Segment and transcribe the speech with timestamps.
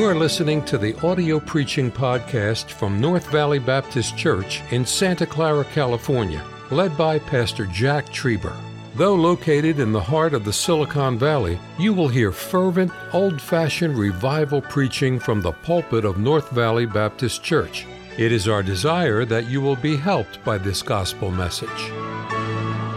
[0.00, 5.26] You are listening to the audio preaching podcast from North Valley Baptist Church in Santa
[5.26, 8.56] Clara, California, led by Pastor Jack Trieber.
[8.94, 13.98] Though located in the heart of the Silicon Valley, you will hear fervent, old fashioned
[13.98, 17.86] revival preaching from the pulpit of North Valley Baptist Church.
[18.16, 21.90] It is our desire that you will be helped by this gospel message.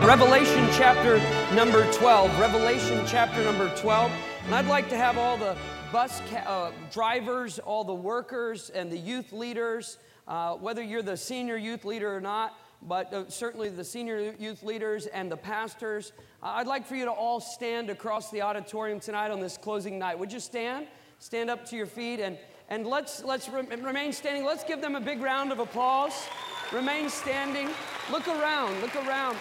[0.01, 1.17] Revelation chapter
[1.53, 2.39] number 12.
[2.39, 4.09] Revelation chapter number 12.
[4.45, 5.57] And I'd like to have all the
[5.93, 11.15] bus ca- uh, drivers, all the workers, and the youth leaders, uh, whether you're the
[11.15, 16.11] senior youth leader or not, but uh, certainly the senior youth leaders and the pastors.
[16.41, 19.99] Uh, I'd like for you to all stand across the auditorium tonight on this closing
[19.99, 20.17] night.
[20.17, 20.87] Would you stand?
[21.19, 22.39] Stand up to your feet and,
[22.69, 24.43] and let's, let's re- remain standing.
[24.43, 26.27] Let's give them a big round of applause.
[26.71, 27.69] Remain standing.
[28.11, 29.37] Look around, look around.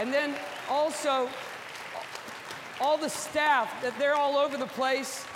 [0.00, 0.36] And then
[0.70, 1.28] also,
[2.80, 5.26] all the staff, that they're all over the place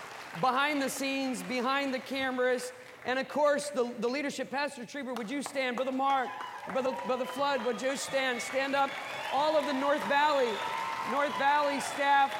[0.40, 2.72] behind the scenes, behind the cameras,
[3.04, 4.50] and of course, the, the leadership.
[4.50, 5.76] Pastor Trieber, would you stand?
[5.76, 6.28] Brother Mark,
[6.72, 8.42] Brother, Brother Flood, would you stand?
[8.42, 8.90] Stand up.
[9.32, 10.50] All of the North Valley,
[11.10, 12.34] North Valley staff,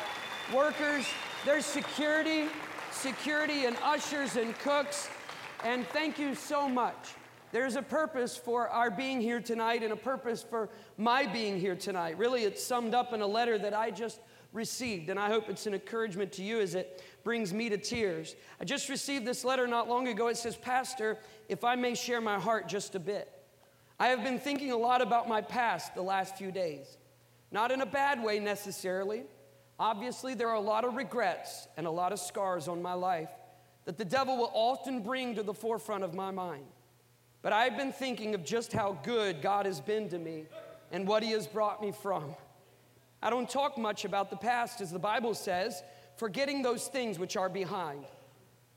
[0.55, 1.06] workers,
[1.44, 2.48] there's security,
[2.91, 5.08] security and ushers and cooks,
[5.64, 7.14] and thank you so much.
[7.53, 11.77] There's a purpose for our being here tonight and a purpose for my being here
[11.77, 12.19] tonight.
[12.19, 14.20] Really, it's summed up in a letter that I just
[14.53, 18.36] received, and I hope it's an encouragement to you as it brings me to tears.
[18.60, 20.28] I just received this letter not long ago.
[20.28, 23.28] It says, Pastor, if I may share my heart just a bit.
[23.98, 26.97] I have been thinking a lot about my past the last few days.
[27.50, 29.24] Not in a bad way necessarily.
[29.77, 33.30] Obviously, there are a lot of regrets and a lot of scars on my life
[33.86, 36.66] that the devil will often bring to the forefront of my mind.
[37.42, 40.44] But I've been thinking of just how good God has been to me
[40.92, 42.36] and what He has brought me from.
[43.20, 45.82] I don't talk much about the past, as the Bible says,
[46.17, 48.05] forgetting those things which are behind.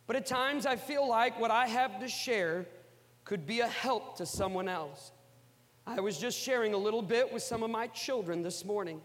[0.08, 2.66] But at times I feel like what I have to share
[3.24, 5.12] could be a help to someone else.
[5.86, 9.02] I was just sharing a little bit with some of my children this morning.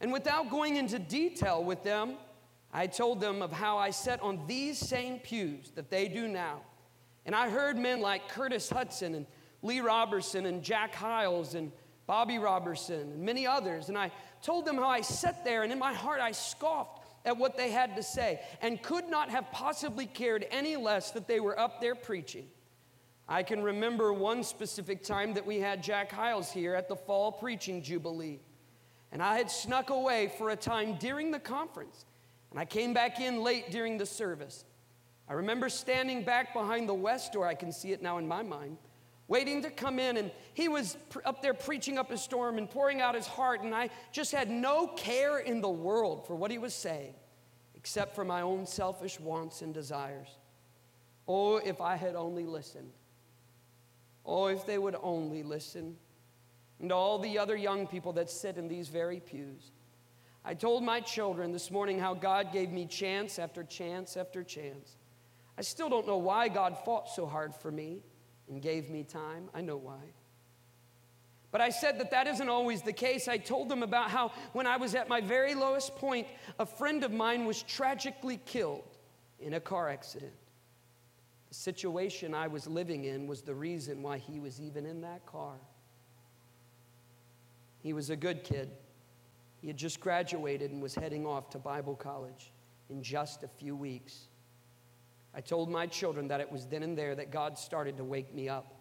[0.00, 2.14] And without going into detail with them,
[2.72, 6.60] I told them of how I sat on these same pews that they do now.
[7.24, 9.26] And I heard men like Curtis Hutson and
[9.62, 11.72] Lee Roberson and Jack Hyles and
[12.06, 13.88] Bobby Robertson and many others.
[13.88, 14.12] And I
[14.42, 17.70] told them how I sat there and in my heart I scoffed at what they
[17.70, 21.80] had to say and could not have possibly cared any less that they were up
[21.80, 22.46] there preaching.
[23.28, 27.32] I can remember one specific time that we had Jack Hyles here at the Fall
[27.32, 28.38] Preaching Jubilee.
[29.10, 32.06] And I had snuck away for a time during the conference.
[32.52, 34.64] And I came back in late during the service.
[35.28, 38.42] I remember standing back behind the west door, I can see it now in my
[38.42, 38.78] mind,
[39.28, 40.16] waiting to come in.
[40.16, 43.62] And he was up there preaching up a storm and pouring out his heart.
[43.62, 47.14] And I just had no care in the world for what he was saying,
[47.74, 50.28] except for my own selfish wants and desires.
[51.28, 52.92] Oh, if I had only listened.
[54.24, 55.96] Oh, if they would only listen.
[56.80, 59.72] And all the other young people that sit in these very pews.
[60.44, 64.96] I told my children this morning how God gave me chance after chance after chance.
[65.58, 68.02] I still don't know why God fought so hard for me
[68.48, 69.48] and gave me time.
[69.54, 70.00] I know why.
[71.50, 73.28] But I said that that isn't always the case.
[73.28, 76.26] I told them about how when I was at my very lowest point,
[76.58, 78.98] a friend of mine was tragically killed
[79.40, 80.34] in a car accident.
[81.48, 85.24] The situation I was living in was the reason why he was even in that
[85.24, 85.54] car.
[87.82, 88.70] He was a good kid.
[89.60, 92.52] He had just graduated and was heading off to Bible college
[92.90, 94.28] in just a few weeks.
[95.36, 98.34] I told my children that it was then and there that God started to wake
[98.34, 98.74] me up.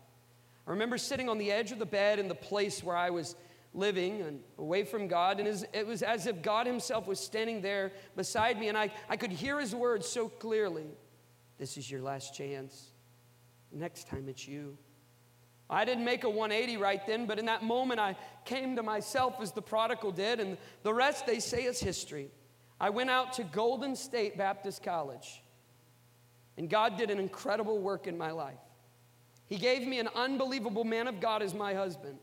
[0.65, 3.35] I remember sitting on the edge of the bed in the place where I was
[3.73, 7.91] living and away from God, and it was as if God Himself was standing there
[8.15, 10.85] beside me, and I, I could hear His words so clearly
[11.57, 12.91] This is your last chance.
[13.71, 14.77] Next time it's you.
[15.69, 19.41] I didn't make a 180 right then, but in that moment I came to myself
[19.41, 22.31] as the prodigal did, and the rest they say is history.
[22.79, 25.41] I went out to Golden State Baptist College,
[26.57, 28.59] and God did an incredible work in my life.
[29.47, 32.17] He gave me an unbelievable man of God as my husband.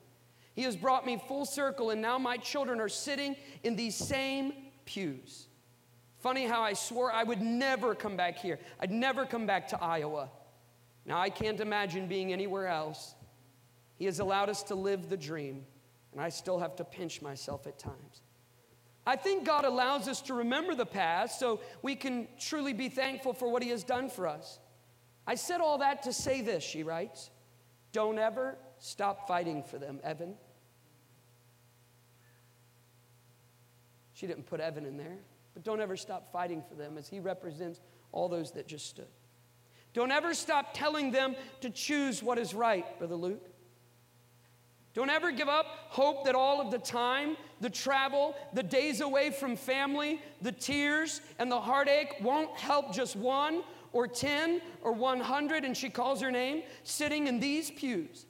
[0.54, 4.52] He has brought me full circle, and now my children are sitting in these same
[4.84, 5.46] pews.
[6.18, 8.58] Funny how I swore I would never come back here.
[8.80, 10.30] I'd never come back to Iowa.
[11.04, 13.14] Now I can't imagine being anywhere else.
[13.96, 15.64] He has allowed us to live the dream,
[16.12, 18.22] and I still have to pinch myself at times.
[19.06, 23.32] I think God allows us to remember the past so we can truly be thankful
[23.32, 24.60] for what He has done for us.
[25.26, 27.30] I said all that to say this, she writes.
[27.92, 30.34] Don't ever stop fighting for them, Evan.
[34.14, 35.18] She didn't put Evan in there,
[35.52, 37.80] but don't ever stop fighting for them as he represents
[38.12, 39.08] all those that just stood.
[39.94, 43.51] Don't ever stop telling them to choose what is right, Brother Luke.
[44.94, 49.30] Don't ever give up hope that all of the time, the travel, the days away
[49.30, 53.62] from family, the tears, and the heartache won't help just one
[53.92, 58.26] or 10 or 100, and she calls her name, sitting in these pews.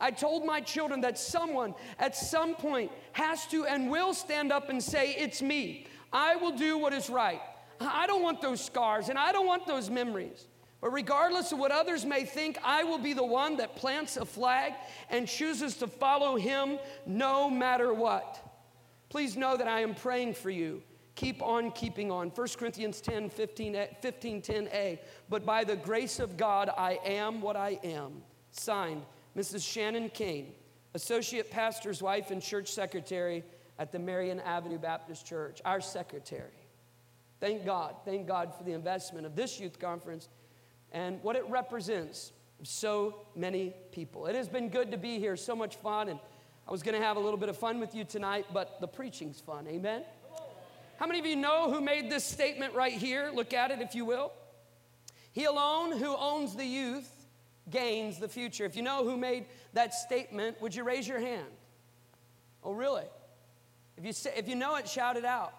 [0.00, 4.68] I told my children that someone at some point has to and will stand up
[4.68, 5.86] and say, It's me.
[6.12, 7.40] I will do what is right.
[7.80, 10.46] I don't want those scars and I don't want those memories.
[10.84, 14.26] But regardless of what others may think, I will be the one that plants a
[14.26, 14.74] flag
[15.08, 18.60] and chooses to follow him no matter what.
[19.08, 20.82] Please know that I am praying for you.
[21.14, 22.28] Keep on keeping on.
[22.28, 24.98] 1 Corinthians 10 15, eh, 15 10a.
[25.30, 28.22] But by the grace of God, I am what I am.
[28.50, 29.66] Signed, Mrs.
[29.66, 30.52] Shannon Kane,
[30.92, 33.42] Associate Pastor's wife and church secretary
[33.78, 36.52] at the Marion Avenue Baptist Church, our secretary.
[37.40, 37.94] Thank God.
[38.04, 40.28] Thank God for the investment of this youth conference
[40.94, 42.32] and what it represents
[42.62, 44.26] so many people.
[44.26, 46.18] It has been good to be here, so much fun, and
[46.66, 48.86] I was going to have a little bit of fun with you tonight, but the
[48.86, 49.66] preaching's fun.
[49.68, 50.04] Amen?
[50.96, 53.30] How many of you know who made this statement right here?
[53.34, 54.32] Look at it, if you will.
[55.32, 57.10] He alone who owns the youth
[57.68, 58.64] gains the future.
[58.64, 61.48] If you know who made that statement, would you raise your hand?
[62.62, 63.04] Oh, really?
[63.96, 65.52] If you, say, if you know it, shout it out.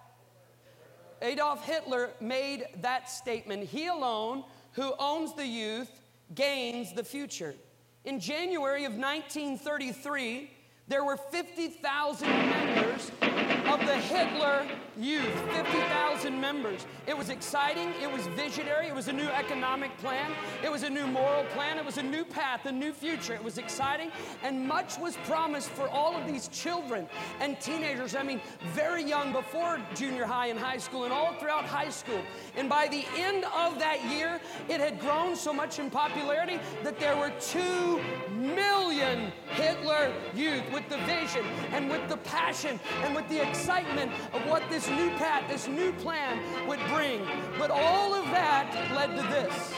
[1.22, 3.64] Adolf Hitler made that statement.
[3.64, 5.90] He alone who owns the youth
[6.34, 7.56] gains the future.
[8.04, 10.52] In January of 1933,
[10.88, 16.86] there were 50,000 members of the Hitler Youth, 50,000 members.
[17.06, 20.32] It was exciting, it was visionary, it was a new economic plan,
[20.64, 23.34] it was a new moral plan, it was a new path, a new future.
[23.34, 24.10] It was exciting,
[24.42, 27.10] and much was promised for all of these children
[27.42, 28.16] and teenagers.
[28.16, 28.40] I mean,
[28.74, 32.22] very young before junior high and high school, and all throughout high school.
[32.56, 34.40] And by the end of that year,
[34.70, 38.00] it had grown so much in popularity that there were two
[38.32, 44.46] million Hitler youth with the vision and with the passion and with the excitement of
[44.48, 47.26] what this new path, this new plan would bring.
[47.58, 49.74] But all of that led to this.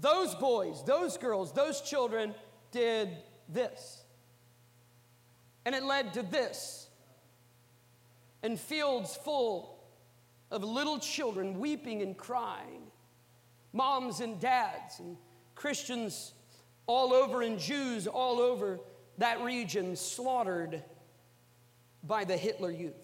[0.00, 2.34] Those boys, those girls, those children
[2.72, 3.08] did
[3.48, 4.04] this.
[5.64, 6.88] And it led to this.
[8.42, 9.78] And fields full
[10.50, 12.82] of little children weeping and crying,
[13.72, 15.16] moms and dads, and
[15.54, 16.34] Christians
[16.86, 18.80] all over, and Jews all over
[19.18, 20.82] that region slaughtered
[22.02, 22.94] by the Hitler youth.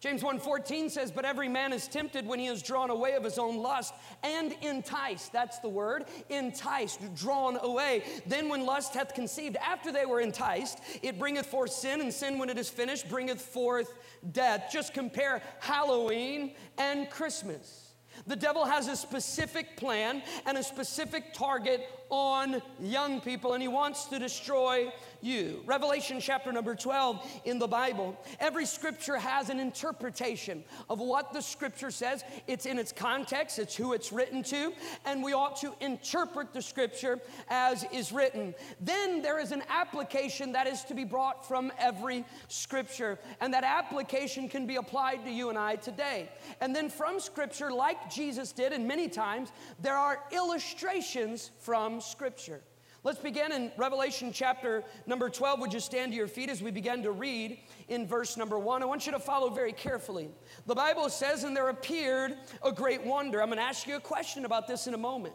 [0.00, 3.38] James 1:14 says, "But every man is tempted when he is drawn away of his
[3.38, 3.94] own lust
[4.24, 8.02] and enticed." That's the word, enticed, drawn away.
[8.26, 12.38] Then when lust hath conceived, after they were enticed, it bringeth forth sin, and sin
[12.38, 13.94] when it is finished bringeth forth
[14.32, 14.70] death.
[14.72, 17.91] Just compare Halloween and Christmas.
[18.26, 23.68] The devil has a specific plan and a specific target on young people, and he
[23.68, 24.92] wants to destroy
[25.22, 25.62] you.
[25.66, 28.18] Revelation chapter number 12 in the Bible.
[28.40, 32.24] Every scripture has an interpretation of what the scripture says.
[32.46, 34.72] It's in its context, it's who it's written to,
[35.04, 38.54] and we ought to interpret the scripture as is written.
[38.80, 43.64] Then there is an application that is to be brought from every scripture, and that
[43.64, 46.28] application can be applied to you and I today.
[46.60, 52.60] And then from scripture, like Jesus did, and many times, there are illustrations from Scripture.
[53.04, 55.58] Let's begin in Revelation chapter number 12.
[55.58, 58.80] Would you stand to your feet as we begin to read in verse number one?
[58.80, 60.30] I want you to follow very carefully.
[60.66, 63.42] The Bible says, And there appeared a great wonder.
[63.42, 65.34] I'm going to ask you a question about this in a moment.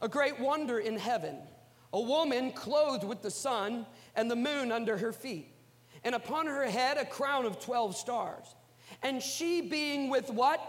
[0.00, 1.36] A great wonder in heaven.
[1.92, 3.84] A woman clothed with the sun
[4.16, 5.54] and the moon under her feet,
[6.04, 8.54] and upon her head a crown of 12 stars.
[9.02, 10.60] And she, being with what?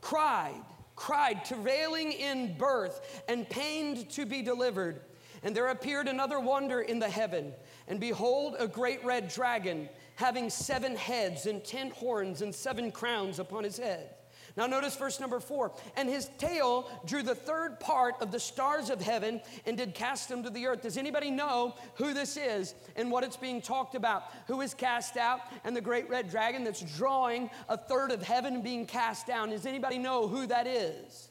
[0.00, 0.62] Cried
[0.98, 5.00] cried, travailing in birth, and pained to be delivered.
[5.42, 7.52] And there appeared another wonder in the heaven.
[7.86, 13.38] And behold, a great red dragon, having seven heads and ten horns and seven crowns
[13.38, 14.14] upon his head.
[14.56, 15.70] Now, notice verse number four.
[15.96, 20.28] And his tail drew the third part of the stars of heaven and did cast
[20.28, 20.82] them to the earth.
[20.82, 24.24] Does anybody know who this is and what it's being talked about?
[24.48, 28.60] Who is cast out and the great red dragon that's drawing a third of heaven
[28.60, 29.50] being cast down?
[29.50, 31.28] Does anybody know who that is?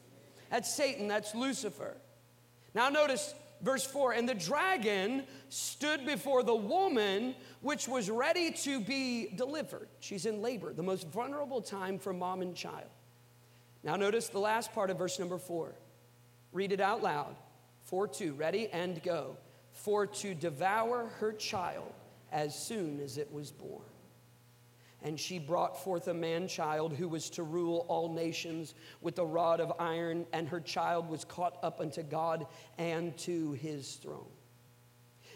[0.49, 1.97] That's Satan, that's Lucifer.
[2.73, 8.79] Now, notice verse 4 and the dragon stood before the woman which was ready to
[8.79, 12.89] be delivered she's in labor the most vulnerable time for mom and child
[13.87, 15.73] now, notice the last part of verse number four.
[16.51, 17.35] Read it out loud.
[17.83, 18.33] 4 2.
[18.33, 19.37] Ready and go.
[19.71, 21.93] For to devour her child
[22.31, 23.83] as soon as it was born.
[25.07, 29.25] And she brought forth a man child who was to rule all nations with a
[29.25, 32.45] rod of iron, and her child was caught up unto God
[32.77, 34.27] and to his throne.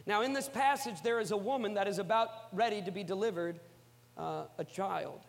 [0.06, 3.62] Now, in this passage, there is a woman that is about ready to be delivered
[4.18, 5.22] uh, a child.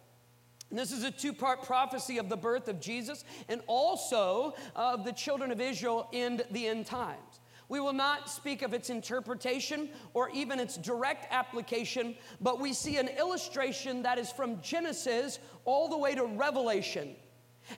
[0.71, 5.05] And this is a two part prophecy of the birth of Jesus and also of
[5.05, 7.39] the children of Israel in the end times.
[7.73, 12.99] We will not speak of its interpretation or even its direct application, but we see
[12.99, 17.17] an illustration that is from Genesis all the way to Revelation.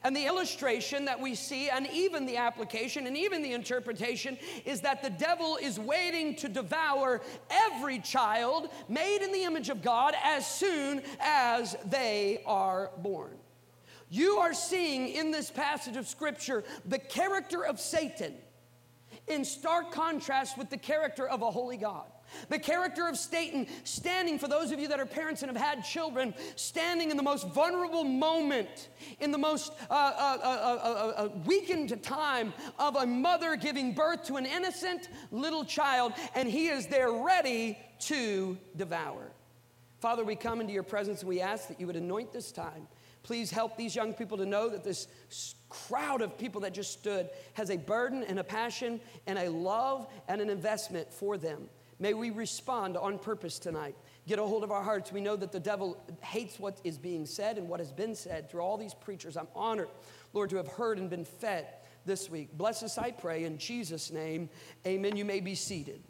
[0.03, 4.81] And the illustration that we see, and even the application and even the interpretation, is
[4.81, 10.13] that the devil is waiting to devour every child made in the image of God
[10.25, 13.31] as soon as they are born.
[14.09, 18.33] You are seeing in this passage of Scripture the character of Satan
[19.27, 22.05] in stark contrast with the character of a holy God.
[22.49, 25.83] The character of Satan standing, for those of you that are parents and have had
[25.83, 28.89] children, standing in the most vulnerable moment,
[29.19, 34.45] in the most uh, uh, uh, weakened time of a mother giving birth to an
[34.45, 39.31] innocent little child, and he is there ready to devour.
[39.99, 42.87] Father, we come into your presence and we ask that you would anoint this time.
[43.23, 45.07] Please help these young people to know that this
[45.87, 50.07] crowd of people that just stood has a burden and a passion and a love
[50.27, 51.69] and an investment for them.
[51.99, 53.95] May we respond on purpose tonight.
[54.27, 55.11] Get a hold of our hearts.
[55.11, 58.49] We know that the devil hates what is being said and what has been said
[58.49, 59.37] through all these preachers.
[59.37, 59.89] I'm honored,
[60.33, 61.67] Lord, to have heard and been fed
[62.05, 62.49] this week.
[62.57, 64.49] Bless us, I pray, in Jesus' name.
[64.85, 65.15] Amen.
[65.15, 66.01] You may be seated.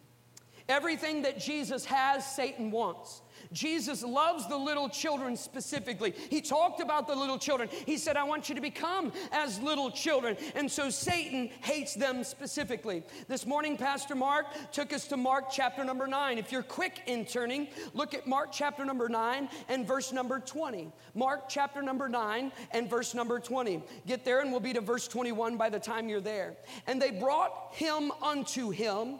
[0.67, 3.21] Everything that Jesus has, Satan wants.
[3.55, 6.13] Jesus loves the little children specifically.
[6.29, 7.69] He talked about the little children.
[7.85, 10.35] He said, I want you to become as little children.
[10.55, 13.01] And so Satan hates them specifically.
[13.29, 16.37] This morning, Pastor Mark took us to Mark chapter number nine.
[16.37, 20.91] If you're quick in turning, look at Mark chapter number nine and verse number 20.
[21.13, 23.81] Mark chapter number nine and verse number 20.
[24.05, 26.57] Get there and we'll be to verse 21 by the time you're there.
[26.87, 29.19] And they brought him unto him.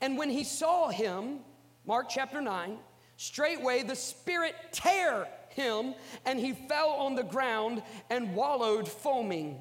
[0.00, 1.40] And when he saw him,
[1.84, 2.78] Mark chapter 9,
[3.22, 5.94] Straightway the Spirit tear him,
[6.26, 9.60] and he fell on the ground and wallowed foaming.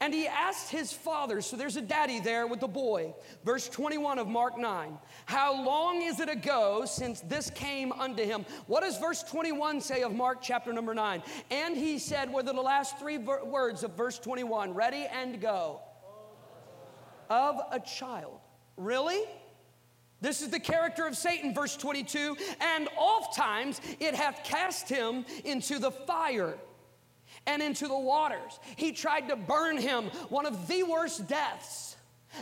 [0.00, 3.14] And he asked his father, so there's a daddy there with the boy.
[3.42, 4.98] Verse 21 of Mark 9.
[5.24, 8.44] How long is it ago since this came unto him?
[8.66, 11.22] What does verse 21 say of Mark chapter number 9?
[11.50, 15.80] And he said, were the last three ver- words of verse 21 ready and go.
[17.30, 18.40] Of a child.
[18.76, 19.24] Really?
[20.20, 22.36] This is the character of Satan, verse 22.
[22.60, 26.58] And oft times it hath cast him into the fire
[27.46, 28.58] and into the waters.
[28.76, 31.96] He tried to burn him, one of the worst deaths.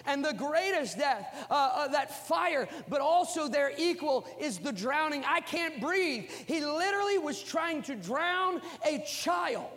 [0.05, 5.23] And the greatest death, uh, uh, that fire, but also their equal is the drowning.
[5.25, 6.29] I can't breathe.
[6.47, 9.71] He literally was trying to drown a child.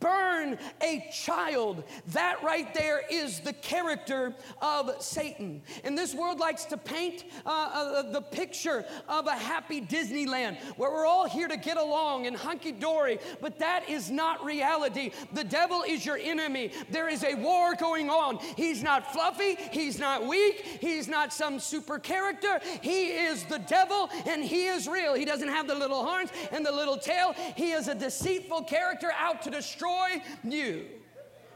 [0.00, 1.84] Burn a child.
[2.08, 5.62] That right there is the character of Satan.
[5.84, 10.90] And this world likes to paint uh, uh, the picture of a happy Disneyland where
[10.90, 15.12] we're all here to get along and hunky dory, but that is not reality.
[15.32, 16.72] The devil is your enemy.
[16.90, 18.38] There is a war going on.
[18.56, 22.60] He's not fluffy, he's not weak, he's not some super character.
[22.80, 25.14] He is the devil and he is real.
[25.14, 29.10] He doesn't have the little horns and the little tail, he is a deceitful character
[29.18, 30.86] out to destroy destroy you.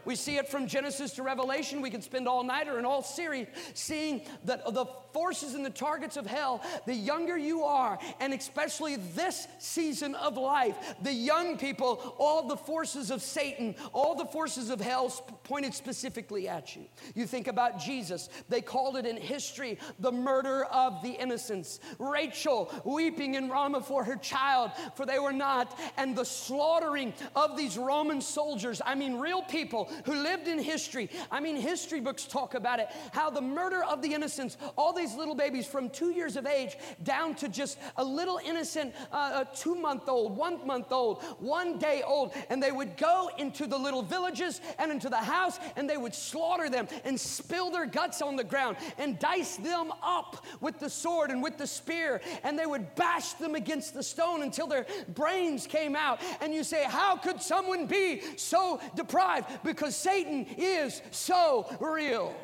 [0.05, 1.81] We see it from Genesis to Revelation.
[1.81, 4.85] We could spend all night or an all series seeing the, the
[5.17, 6.61] forces and the targets of hell.
[6.85, 12.55] The younger you are, and especially this season of life, the young people, all the
[12.55, 15.09] forces of Satan, all the forces of hell
[15.43, 16.83] pointed specifically at you.
[17.15, 21.79] You think about Jesus, they called it in history the murder of the innocents.
[21.97, 27.57] Rachel weeping in Ramah for her child, for they were not, and the slaughtering of
[27.57, 28.83] these Roman soldiers.
[28.85, 31.09] I mean, real people who lived in history.
[31.31, 35.06] I mean, history books talk about it how the murder of the innocents, all these
[35.15, 39.75] little babies from two years of age down to just a little innocent uh, two
[39.75, 44.01] month old, one month old, one day old, and they would go into the little
[44.01, 48.35] villages and into the house and they would slaughter them and spill their guts on
[48.35, 52.65] the ground and dice them up with the sword and with the spear and they
[52.65, 56.19] would bash them against the stone until their brains came out.
[56.41, 59.63] And you say, How could someone be so deprived?
[59.63, 62.35] Because Satan is so real.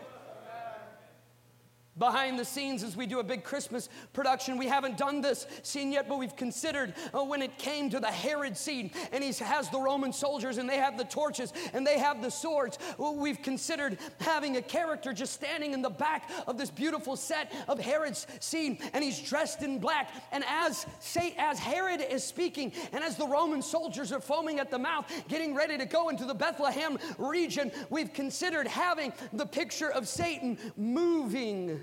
[1.97, 4.57] Behind the scenes as we do a big Christmas production.
[4.57, 8.07] We haven't done this scene yet, but we've considered uh, when it came to the
[8.07, 11.99] Herod scene, and he has the Roman soldiers, and they have the torches, and they
[11.99, 12.79] have the swords.
[12.97, 17.79] We've considered having a character just standing in the back of this beautiful set of
[17.79, 20.09] Herod's scene, and he's dressed in black.
[20.31, 24.71] And as say, as Herod is speaking, and as the Roman soldiers are foaming at
[24.71, 29.91] the mouth, getting ready to go into the Bethlehem region, we've considered having the picture
[29.91, 31.82] of Satan moving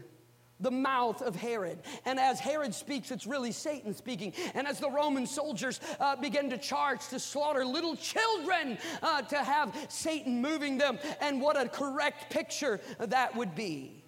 [0.60, 1.78] the mouth of Herod.
[2.04, 4.32] And as Herod speaks, it's really Satan speaking.
[4.54, 9.38] And as the Roman soldiers uh, begin to charge to slaughter little children, uh, to
[9.38, 14.04] have Satan moving them, and what a correct picture that would be.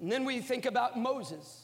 [0.00, 1.63] And then we think about Moses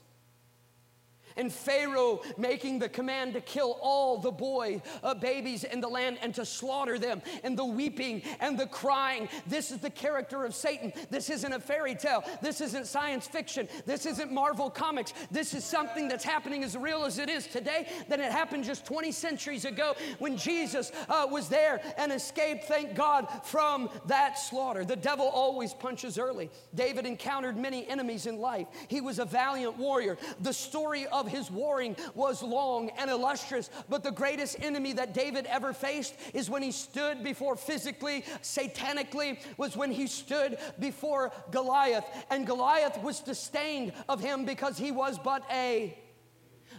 [1.37, 6.19] and Pharaoh making the command to kill all the boy uh, babies in the land
[6.23, 9.29] and to slaughter them, and the weeping and the crying.
[9.47, 10.93] This is the character of Satan.
[11.11, 12.25] This isn't a fairy tale.
[12.43, 13.69] This isn't science fiction.
[13.87, 15.13] This isn't Marvel Comics.
[15.31, 18.85] This is something that's happening as real as it is today, that it happened just
[18.85, 24.85] 20 centuries ago when Jesus uh, was there and escaped, thank God, from that slaughter.
[24.85, 26.51] The devil always punches early.
[26.75, 30.17] David encountered many enemies in life, he was a valiant warrior.
[30.41, 35.15] The story of of his warring was long and illustrious, but the greatest enemy that
[35.15, 41.31] David ever faced is when he stood before physically, satanically, was when he stood before
[41.51, 42.05] Goliath.
[42.31, 45.97] And Goliath was disdained of him because he was but a,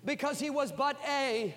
[0.04, 1.56] because he was but a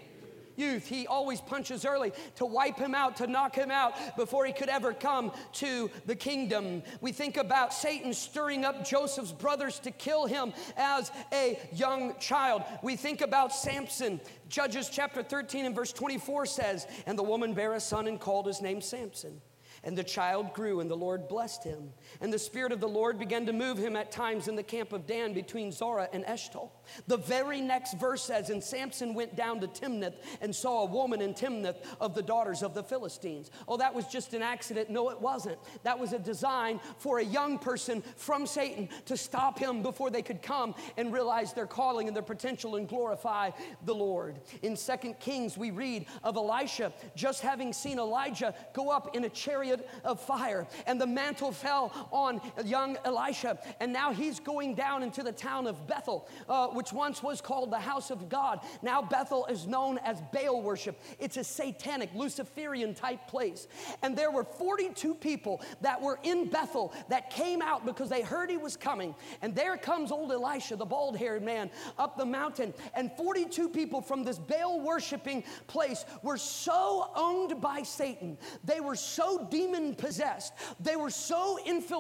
[0.57, 0.87] youth.
[0.87, 4.69] He always punches early to wipe him out, to knock him out before he could
[4.69, 6.83] ever come to the kingdom.
[7.01, 12.63] We think about Satan stirring up Joseph's brothers to kill him as a young child.
[12.83, 14.21] We think about Samson.
[14.49, 18.47] Judges chapter 13 and verse 24 says, And the woman bare a son and called
[18.47, 19.41] his name Samson.
[19.83, 21.91] And the child grew, and the Lord blessed him.
[22.21, 24.93] And the Spirit of the Lord began to move him at times in the camp
[24.93, 26.71] of Dan between Zorah and Eshtaol.
[27.07, 31.21] The very next verse says, And Samson went down to Timnath and saw a woman
[31.21, 33.51] in Timnath of the daughters of the Philistines.
[33.67, 34.91] Oh, that was just an accident.
[34.91, 35.59] No, it wasn't.
[35.83, 40.23] That was a design for a young person from Satan to stop him before they
[40.23, 43.51] could come and realize their calling and their potential and glorify
[43.85, 44.41] the Lord.
[44.63, 49.29] In Second Kings, we read of Elisha just having seen Elijah go up in a
[49.29, 55.03] chariot of fire, and the mantle fell on young Elisha, and now he's going down
[55.03, 56.29] into the town of Bethel.
[56.49, 58.61] Uh, which once was called the house of God.
[58.83, 61.01] Now Bethel is known as Baal worship.
[61.19, 63.67] It's a satanic, Luciferian type place.
[64.03, 68.51] And there were 42 people that were in Bethel that came out because they heard
[68.51, 69.15] he was coming.
[69.43, 72.75] And there comes old Elisha, the bald haired man, up the mountain.
[72.95, 78.37] And 42 people from this Baal worshiping place were so owned by Satan.
[78.65, 80.53] They were so demon possessed.
[80.81, 81.94] They were so infiltrated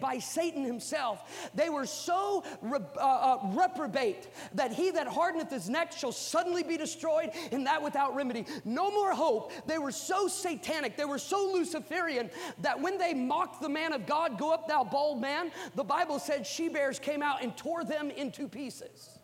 [0.00, 1.50] by Satan himself.
[1.54, 6.62] They were so re- uh, uh, reprobate that he that hardeneth his neck shall suddenly
[6.62, 8.46] be destroyed, and that without remedy.
[8.64, 9.52] No more hope.
[9.66, 12.30] They were so satanic, they were so Luciferian
[12.60, 16.18] that when they mocked the man of God, Go up, thou bald man, the Bible
[16.18, 19.18] said she bears came out and tore them into pieces.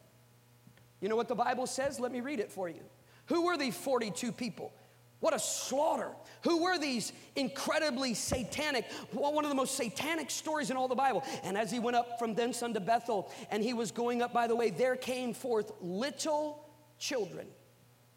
[1.01, 1.99] You know what the Bible says?
[1.99, 2.83] Let me read it for you.
[3.27, 4.73] Who were these 42 people?
[5.21, 6.11] What a slaughter.
[6.43, 11.23] Who were these incredibly satanic, one of the most satanic stories in all the Bible?
[11.43, 14.47] And as he went up from thence unto Bethel, and he was going up, by
[14.47, 16.67] the way, there came forth little
[16.99, 17.47] children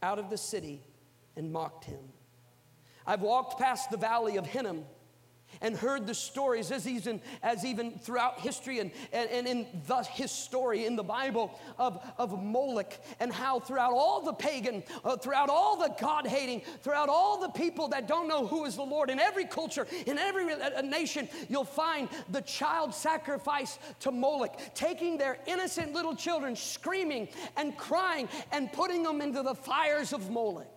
[0.02, 0.82] out of the city
[1.36, 2.00] and mocked him.
[3.06, 4.86] I've walked past the valley of Hinnom
[5.62, 10.04] and heard the stories as even, as even throughout history and, and, and in the,
[10.04, 15.18] his story in the Bible of, of Moloch and how throughout all the pagan, uh,
[15.18, 18.84] throughout all the God hating, throughout all the people that don't know who is the
[18.84, 24.60] Lord, in every culture, in every uh, nation, you'll find the child sacrifice to Moloch,
[24.74, 30.30] taking their innocent little children, screaming and crying and putting them into the fires of
[30.30, 30.73] Moloch.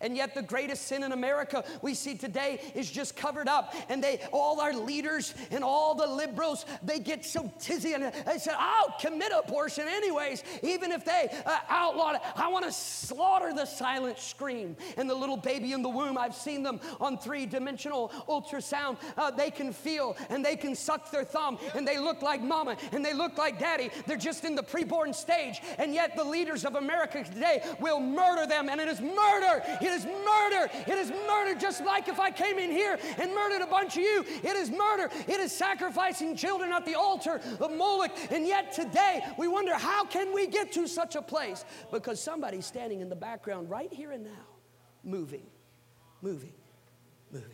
[0.00, 3.74] And yet, the greatest sin in America we see today is just covered up.
[3.88, 8.38] And they, all our leaders and all the liberals, they get so tizzy and they
[8.38, 12.20] say, I'll commit abortion anyways, even if they uh, outlaw it.
[12.36, 14.76] I want to slaughter the silent scream.
[14.96, 18.98] And the little baby in the womb, I've seen them on three dimensional ultrasound.
[19.16, 22.76] Uh, they can feel and they can suck their thumb and they look like mama
[22.92, 23.90] and they look like daddy.
[24.06, 25.60] They're just in the preborn stage.
[25.78, 29.62] And yet, the leaders of America today will murder them, and it is murder.
[29.80, 30.70] It is murder.
[30.86, 34.02] It is murder, just like if I came in here and murdered a bunch of
[34.02, 34.24] you.
[34.42, 35.10] It is murder.
[35.26, 38.12] It is sacrificing children at the altar of Moloch.
[38.30, 41.64] And yet today, we wonder how can we get to such a place?
[41.90, 44.30] Because somebody's standing in the background right here and now,
[45.04, 45.46] moving,
[46.22, 46.54] moving,
[47.32, 47.50] moving.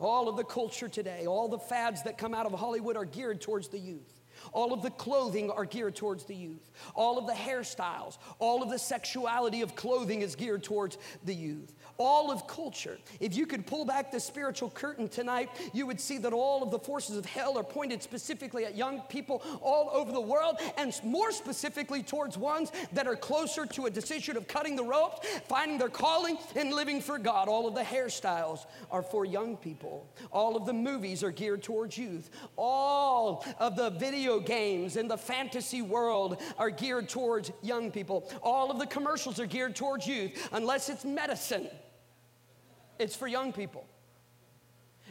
[0.00, 3.40] All of the culture today, all the fads that come out of Hollywood are geared
[3.40, 4.17] towards the youth.
[4.52, 6.70] All of the clothing are geared towards the youth.
[6.94, 11.74] All of the hairstyles, all of the sexuality of clothing is geared towards the youth
[11.98, 12.98] all of culture.
[13.20, 16.70] If you could pull back the spiritual curtain tonight, you would see that all of
[16.70, 20.94] the forces of hell are pointed specifically at young people all over the world, and
[21.02, 25.76] more specifically towards ones that are closer to a decision of cutting the ropes, finding
[25.76, 27.48] their calling, and living for God.
[27.48, 30.08] All of the hairstyles are for young people.
[30.32, 32.30] All of the movies are geared towards youth.
[32.56, 38.30] All of the video games in the fantasy world are geared towards young people.
[38.42, 41.68] All of the commercials are geared towards youth, unless it's medicine
[42.98, 43.86] it's for young people.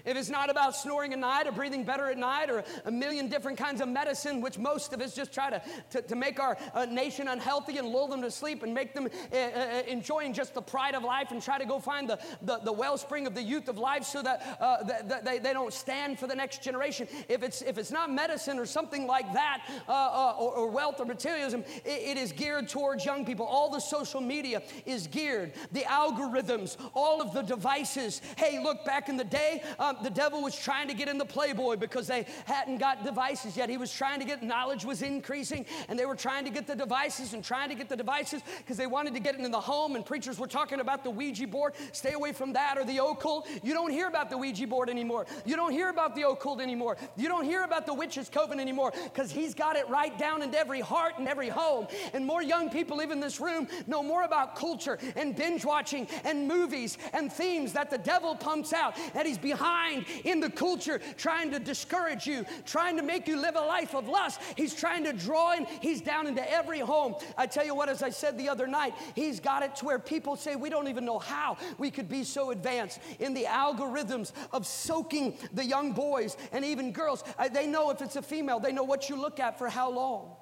[0.08, 3.28] If it's not about snoring at night or breathing better at night or a million
[3.28, 6.58] different kinds of medicine, which most of us just try to, to, to make our
[6.74, 10.54] uh, nation unhealthy and lull them to sleep and make them uh, uh, enjoying just
[10.54, 13.42] the pride of life and try to go find the, the, the wellspring of the
[13.42, 17.06] youth of life so that, uh, that, they, they don't stand for the next generation.
[17.28, 21.02] If it's, if it's not medicine or something like that, uh, uh, or, or, wealth
[21.02, 23.46] or materialism, it, it is geared towards young people.
[23.46, 28.22] All the social media is geared, the algorithms, all of the devices.
[28.38, 31.26] Hey, look, back in the day, um, the devil was trying to get in the
[31.26, 33.70] Playboy because they hadn't got devices yet.
[33.70, 36.76] He was trying to get knowledge was increasing, and they were trying to get the
[36.76, 39.60] devices and trying to get the devices because they wanted to get it in the
[39.60, 39.96] home.
[39.96, 41.74] And preachers were talking about the Ouija board.
[41.92, 43.48] Stay away from that or the occult.
[43.64, 45.26] You don't hear about the Ouija board anymore.
[45.46, 46.98] You don't hear about the occult anymore.
[47.16, 50.58] You don't hear about the witches' coven anymore because he's got it right down into
[50.58, 51.88] every heart and every home.
[52.14, 56.08] And more young people, even in this room, know more about culture and binge watching
[56.24, 60.50] and movies and themes that the devil pumps out that he's behind behind in the
[60.50, 64.40] culture, trying to discourage you, trying to make you live a life of lust.
[64.56, 67.16] He's trying to draw in, he's down into every home.
[67.38, 70.00] I tell you what, as I said the other night, he's got it to where
[70.00, 74.32] people say we don't even know how we could be so advanced in the algorithms
[74.52, 77.24] of soaking the young boys and even girls.
[77.38, 79.90] Uh, they know if it's a female, they know what you look at for how
[79.90, 80.37] long.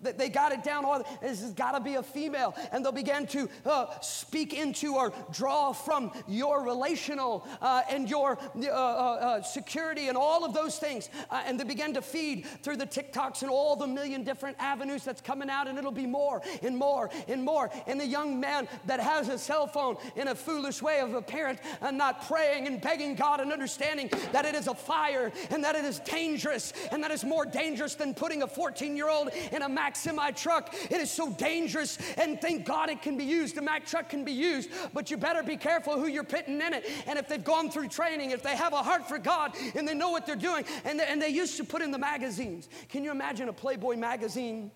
[0.00, 0.84] They got it down.
[1.22, 2.54] This has got to be a female.
[2.72, 8.38] And they'll begin to uh, speak into or draw from your relational uh, and your
[8.56, 11.08] uh, uh, uh security and all of those things.
[11.30, 15.04] Uh, and they begin to feed through the TikToks and all the million different avenues
[15.04, 15.68] that's coming out.
[15.68, 17.70] And it'll be more and more and more.
[17.86, 21.22] And the young man that has a cell phone in a foolish way of a
[21.22, 25.64] parent and not praying and begging God and understanding that it is a fire and
[25.64, 29.30] that it is dangerous and that it's more dangerous than putting a 14 year old
[29.52, 30.74] in a Mack semi truck.
[30.90, 33.54] It is so dangerous, and thank God it can be used.
[33.54, 36.74] The Mack truck can be used, but you better be careful who you're putting in
[36.74, 36.84] it.
[37.06, 39.94] And if they've gone through training, if they have a heart for God and they
[39.94, 42.68] know what they're doing, and they, and they used to put in the magazines.
[42.88, 44.72] Can you imagine a Playboy magazine?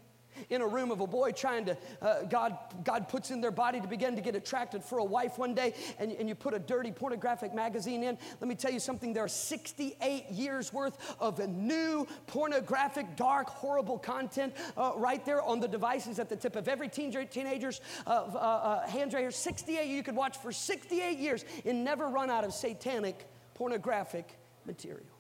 [0.51, 3.81] In a room of a boy trying to, uh, God, God puts in their body
[3.81, 6.59] to begin to get attracted for a wife one day, and, and you put a
[6.59, 8.19] dirty pornographic magazine in.
[8.41, 13.99] Let me tell you something there are 68 years worth of new pornographic, dark, horrible
[13.99, 18.11] content uh, right there on the devices at the tip of every teen, teenager's uh,
[18.11, 19.31] uh, uh hands right here.
[19.31, 25.18] 68 you could watch for 68 years and never run out of satanic pornographic material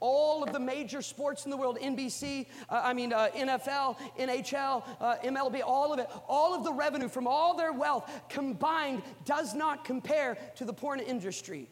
[0.00, 4.84] all of the major sports in the world NBC, uh, I mean, uh, NFL, NHL,
[5.00, 9.54] uh, MLB, all of it, all of the revenue from all their wealth combined does
[9.54, 11.68] not compare to the porn industry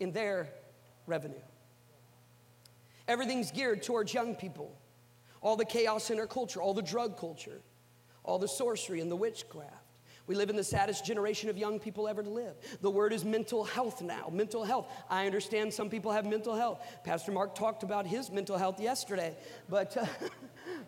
[0.00, 0.48] in their
[1.06, 1.34] revenue.
[3.06, 4.76] Everything's geared towards young people.
[5.40, 7.60] All the chaos in our culture, all the drug culture,
[8.22, 9.83] all the sorcery and the witchcraft.
[10.26, 12.54] We live in the saddest generation of young people ever to live.
[12.80, 14.30] The word is mental health now.
[14.32, 14.90] Mental health.
[15.10, 16.80] I understand some people have mental health.
[17.04, 19.36] Pastor Mark talked about his mental health yesterday,
[19.68, 19.96] but.
[19.96, 20.06] Uh,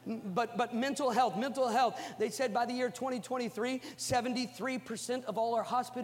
[0.07, 2.01] but, but mental health, mental health.
[2.19, 5.97] They said by the year 2023, 73% of all our hospital,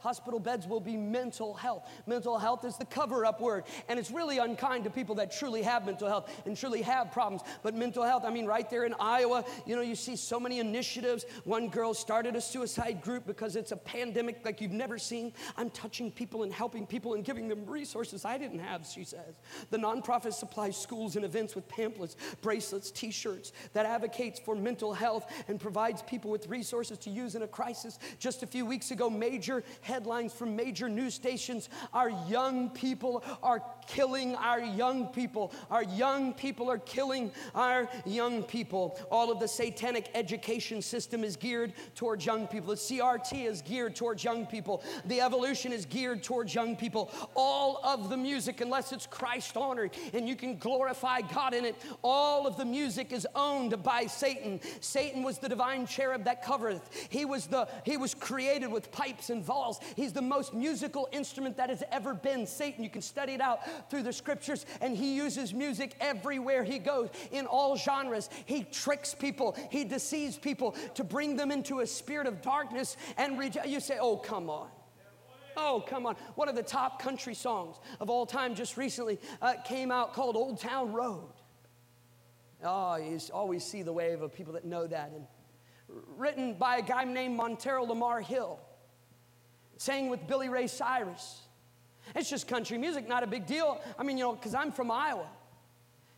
[0.00, 1.88] hospital beds will be mental health.
[2.06, 3.64] Mental health is the cover up word.
[3.88, 7.42] And it's really unkind to people that truly have mental health and truly have problems.
[7.62, 10.60] But mental health, I mean, right there in Iowa, you know, you see so many
[10.60, 11.24] initiatives.
[11.44, 15.32] One girl started a suicide group because it's a pandemic like you've never seen.
[15.56, 19.40] I'm touching people and helping people and giving them resources I didn't have, she says.
[19.70, 24.92] The nonprofit supplies schools and events with pamphlets, bracelets, t shirts that advocates for mental
[24.92, 27.98] health and provides people with resources to use in a crisis.
[28.18, 33.62] Just a few weeks ago, major headlines from major news stations Our young people are
[33.86, 35.52] killing our young people.
[35.70, 38.98] Our young people are killing our young people.
[39.10, 42.70] All of the satanic education system is geared towards young people.
[42.70, 44.82] The CRT is geared towards young people.
[45.06, 47.10] The evolution is geared towards young people.
[47.34, 51.76] All of the music, unless it's Christ honored and you can glorify God in it,
[52.02, 54.60] all of the music music is owned by Satan.
[54.80, 56.90] Satan was the divine cherub that covereth.
[57.10, 59.78] He was the he was created with pipes and valves.
[59.94, 62.44] He's the most musical instrument that has ever been.
[62.44, 66.80] Satan, you can study it out through the scriptures, and he uses music everywhere he
[66.80, 68.30] goes in all genres.
[68.46, 73.38] He tricks people, he deceives people to bring them into a spirit of darkness and
[73.64, 74.70] you say, "Oh, come on."
[75.56, 76.16] Oh, come on.
[76.34, 80.36] One of the top country songs of all time just recently uh, came out called
[80.36, 81.37] Old Town Road.
[82.64, 85.12] Oh, you always see the wave of people that know that.
[85.14, 85.26] And
[86.16, 88.58] written by a guy named Montero Lamar Hill,
[89.76, 91.42] sang with Billy Ray Cyrus.
[92.14, 93.80] It's just country music, not a big deal.
[93.98, 95.28] I mean, you know, because I'm from Iowa.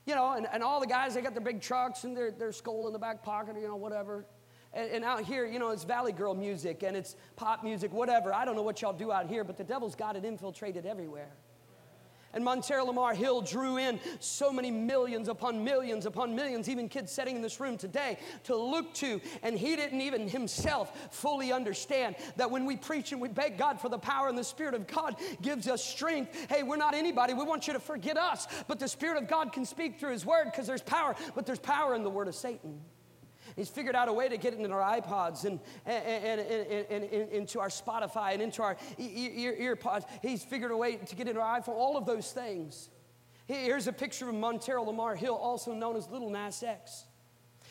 [0.06, 2.52] You know, and, and all the guys, they got their big trucks and their, their
[2.52, 4.24] skull in the back pocket, or, you know, whatever.
[4.72, 8.32] And, and, out here, you know, it's Valley Girl music and it's pop music, whatever.
[8.32, 11.32] I don't know what y'all do out here, but the devil's got it infiltrated everywhere.
[12.32, 17.10] And Montero Lamar Hill drew in so many millions upon millions upon millions, even kids
[17.10, 19.20] sitting in this room today, to look to.
[19.42, 23.80] And he didn't even himself fully understand that when we preach and we beg God
[23.80, 27.34] for the power and the Spirit of God gives us strength, hey, we're not anybody.
[27.34, 28.46] We want you to forget us.
[28.68, 31.58] But the Spirit of God can speak through His Word because there's power, but there's
[31.58, 32.80] power in the Word of Satan.
[33.56, 37.60] He's figured out a way to get into our iPods and, and, and, and, into
[37.60, 40.04] our Spotify and into our ear, ear, earpods.
[40.22, 42.90] He's figured a way to get into our iPhone, all of those things.
[43.46, 47.04] Here's a picture of Montero Lamar Hill, also known as Little Nas X.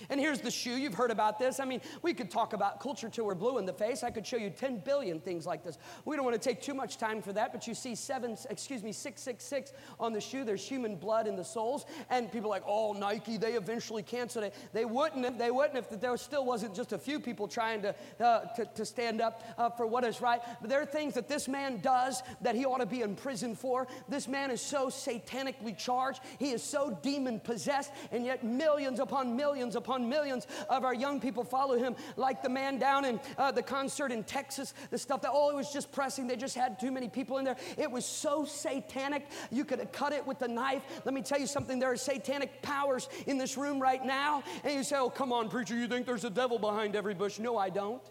[0.09, 0.75] And here's the shoe.
[0.75, 1.59] You've heard about this.
[1.59, 4.03] I mean, we could talk about culture till we're blue in the face.
[4.03, 5.77] I could show you 10 billion things like this.
[6.05, 8.83] We don't want to take too much time for that, but you see seven, excuse
[8.83, 10.43] me, 666 on the shoe.
[10.43, 11.85] There's human blood in the soles.
[12.09, 14.55] And people are like, oh, Nike, they eventually canceled it.
[14.73, 17.95] They wouldn't if they wouldn't if there still wasn't just a few people trying to,
[18.19, 20.41] uh, to, to, stand up uh, for what is right.
[20.61, 23.55] But there are things that this man does that he ought to be in prison
[23.55, 23.87] for.
[24.07, 26.21] This man is so satanically charged.
[26.37, 30.93] He is so demon possessed, and yet millions upon millions upon upon millions of our
[30.93, 34.97] young people follow him, like the man down in uh, the concert in Texas, the
[34.97, 36.27] stuff that, oh, it was just pressing.
[36.27, 37.57] They just had too many people in there.
[37.77, 40.83] It was so satanic, you could have cut it with a knife.
[41.05, 44.43] Let me tell you something there are satanic powers in this room right now.
[44.63, 47.39] And you say, oh, come on, preacher, you think there's a devil behind every bush?
[47.39, 48.03] No, I don't.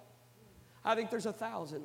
[0.84, 1.84] I think there's a thousand.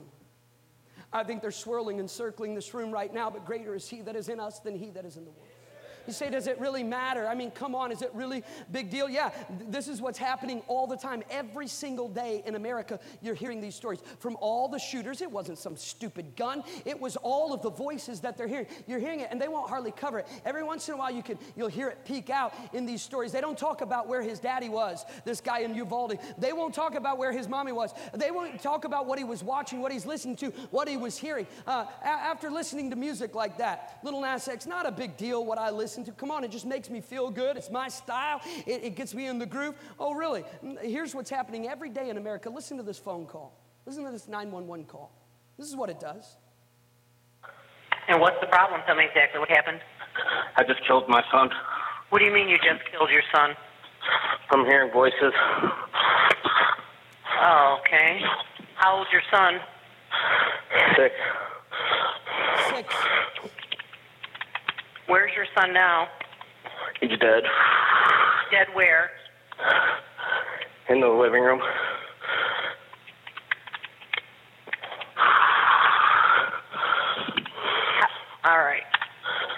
[1.12, 4.16] I think they're swirling and circling this room right now, but greater is He that
[4.16, 5.53] is in us than He that is in the world.
[6.06, 7.28] You say, does it really matter?
[7.28, 9.10] I mean, come on, is it really big deal?
[9.10, 9.32] Yeah,
[9.70, 11.24] this is what's happening all the time.
[11.30, 15.22] Every single day in America, you're hearing these stories from all the shooters.
[15.22, 16.63] It wasn't some stupid gun.
[16.86, 18.68] It was all of the voices that they're hearing.
[18.88, 20.28] You're hearing it, and they won't hardly cover it.
[20.46, 23.32] Every once in a while, you can you'll hear it peek out in these stories.
[23.32, 25.06] They don't talk about where his daddy was.
[25.24, 26.18] This guy in Uvalde.
[26.38, 27.94] They won't talk about where his mommy was.
[28.13, 31.18] They won't talk about what he was watching, what he's listening to, what he was
[31.18, 31.48] hearing.
[31.66, 35.46] Uh, a- after listening to music like that, Little Nas X, not a big deal
[35.46, 36.20] what I listen listen to.
[36.20, 37.56] Come on, it just makes me feel good.
[37.56, 39.76] It's my style, it, it gets me in the groove.
[40.00, 40.44] Oh, really?
[40.82, 42.50] Here's what's happening every day in America.
[42.50, 43.54] Listen to this phone call.
[43.86, 45.12] Listen to this 911 call.
[45.56, 46.38] This is what it does.
[48.08, 48.82] And what's the problem?
[48.88, 49.82] Tell me exactly what happened.
[50.58, 51.52] I just killed my son.
[52.10, 53.52] What do you mean you just killed your son?
[54.52, 55.34] I'm hearing voices.
[57.40, 58.20] Oh, okay.
[58.76, 59.60] How old's your son?
[60.98, 61.14] Six.
[61.14, 61.14] Six.
[65.44, 66.08] Your son now?
[67.02, 67.44] He's dead.
[68.50, 69.10] Dead where?
[70.88, 71.60] In the living room.
[78.46, 78.84] All right.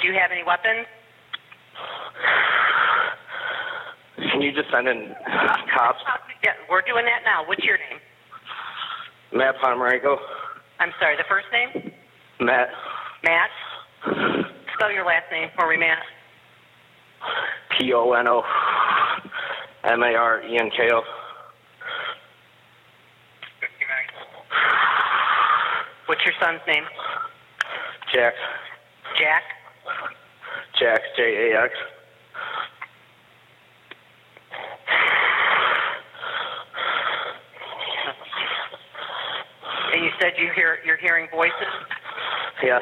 [0.02, 0.88] Do you have any weapons?
[4.32, 5.14] Can you just send in
[5.72, 6.00] cops?
[6.44, 7.48] Yeah, we're doing that now.
[7.48, 8.00] What's your name?
[9.36, 10.18] Matt Ponomarenko.
[10.80, 11.92] I'm sorry, the first name?
[12.40, 12.70] Matt.
[13.24, 13.52] Matt?
[14.86, 15.98] Spell your last name for me, Matt.
[17.72, 18.44] P O N O
[19.84, 21.02] M A R E N K O.
[26.06, 26.84] What's your son's name?
[28.14, 28.36] Jack.
[29.18, 29.42] Jack?
[30.80, 31.02] Jack.
[31.18, 31.74] J A X.
[39.96, 41.74] And you said you hear you're hearing voices?
[42.62, 42.82] Yes.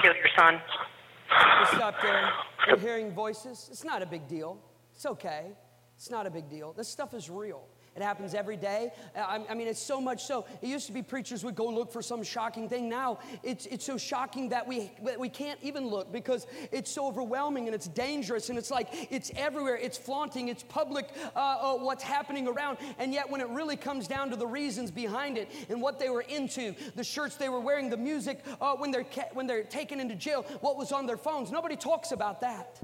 [0.00, 0.54] Kill your son?
[0.54, 2.30] You stop there.
[2.66, 3.68] You're hearing voices.
[3.70, 4.58] It's not a big deal.
[4.94, 5.52] It's okay.
[5.96, 6.72] It's not a big deal.
[6.72, 7.62] This stuff is real.
[7.94, 8.90] It happens every day.
[9.14, 10.46] I, I, mean, it's so much so.
[10.62, 12.88] It used to be preachers would go look for some shocking thing.
[12.88, 17.06] Now it's, it's so shocking that we, that we can't even look because it's so
[17.06, 19.76] overwhelming and it's dangerous and it's like it's everywhere.
[19.76, 22.78] It's flaunting, it's public, uh, uh, what's happening around.
[22.98, 26.08] And yet, when it really comes down to the reasons behind it and what they
[26.08, 30.00] were into, the shirts they were wearing, the music, uh, when, they're when they're taken
[30.00, 32.80] into jail, what was on their phones, nobody talks about that.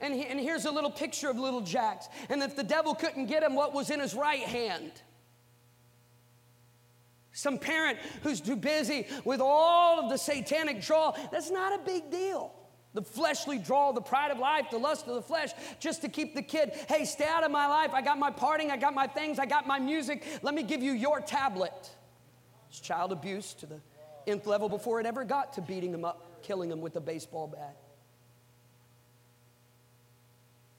[0.00, 2.08] And, he, and here's a little picture of little Jax.
[2.28, 4.92] And if the devil couldn't get him, what was in his right hand?
[7.32, 12.10] Some parent who's too busy with all of the satanic draw, that's not a big
[12.10, 12.52] deal.
[12.94, 16.36] The fleshly draw, the pride of life, the lust of the flesh, just to keep
[16.36, 17.90] the kid, hey, stay out of my life.
[17.92, 20.24] I got my partying, I got my things, I got my music.
[20.42, 21.90] Let me give you your tablet.
[22.68, 23.80] It's child abuse to the
[24.28, 27.48] nth level before it ever got to beating him up, killing him with a baseball
[27.48, 27.76] bat.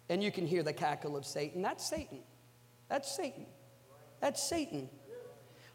[0.09, 1.61] And you can hear the cackle of Satan.
[1.61, 2.19] That's Satan.
[2.89, 3.45] That's Satan.
[4.21, 4.89] That's Satan.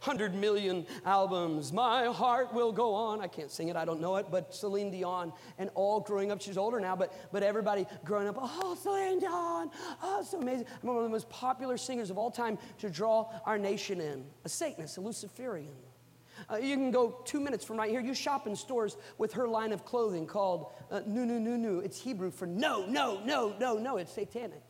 [0.02, 1.74] 100 million albums.
[1.74, 3.20] My heart will go on.
[3.20, 6.40] I can't sing it, I don't know it, but Celine Dion and all growing up,
[6.40, 9.70] she's older now, but, but everybody growing up, oh, Celine Dion,
[10.02, 10.64] oh, so amazing.
[10.82, 14.24] I'm one of the most popular singers of all time to draw our nation in.
[14.46, 15.74] A Satanist, a Luciferian.
[16.50, 18.00] Uh, you can go two minutes from right here.
[18.00, 21.80] You shop in stores with her line of clothing called uh, Nu Nu Nu Nu.
[21.80, 23.96] It's Hebrew for no, no, no, no, no.
[23.98, 24.62] It's satanic.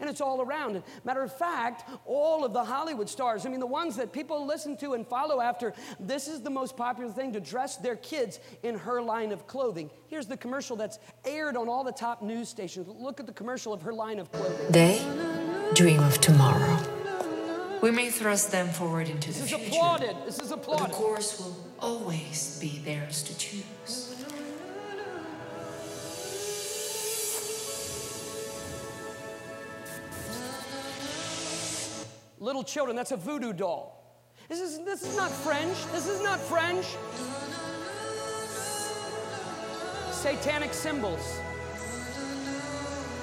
[0.00, 0.82] And it's all around.
[1.04, 4.76] Matter of fact, all of the Hollywood stars, I mean, the ones that people listen
[4.78, 8.76] to and follow after, this is the most popular thing to dress their kids in
[8.76, 9.90] her line of clothing.
[10.08, 12.88] Here's the commercial that's aired on all the top news stations.
[12.88, 14.72] Look at the commercial of her line of clothing.
[14.72, 15.00] They
[15.74, 16.95] dream of tomorrow.
[17.82, 19.62] We may thrust them forward into this the future.
[19.64, 20.16] This is applauded.
[20.26, 20.86] This is But applauded.
[20.88, 24.14] the course will always be theirs to choose.
[32.38, 33.92] Little children, that's a voodoo doll.
[34.48, 35.76] This is, this is not French.
[35.92, 36.86] This is not French.
[40.12, 41.40] Satanic symbols.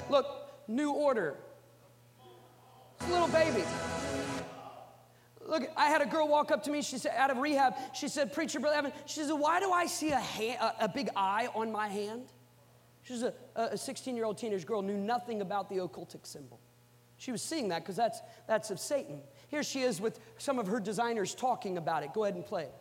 [0.09, 0.25] Look,
[0.67, 1.35] new order.
[2.99, 3.63] It's a little baby.
[5.53, 6.81] Look, I had a girl walk up to me.
[6.81, 9.85] She said, out of rehab, she said, Preacher, Brother Evan, she said, Why do I
[9.85, 12.23] see a, hand, a, a big eye on my hand?
[13.03, 16.59] She's a 16 year old teenage girl, knew nothing about the occultic symbol.
[17.17, 19.19] She was seeing that because that's, that's of Satan.
[19.47, 22.13] Here she is with some of her designers talking about it.
[22.13, 22.73] Go ahead and play it.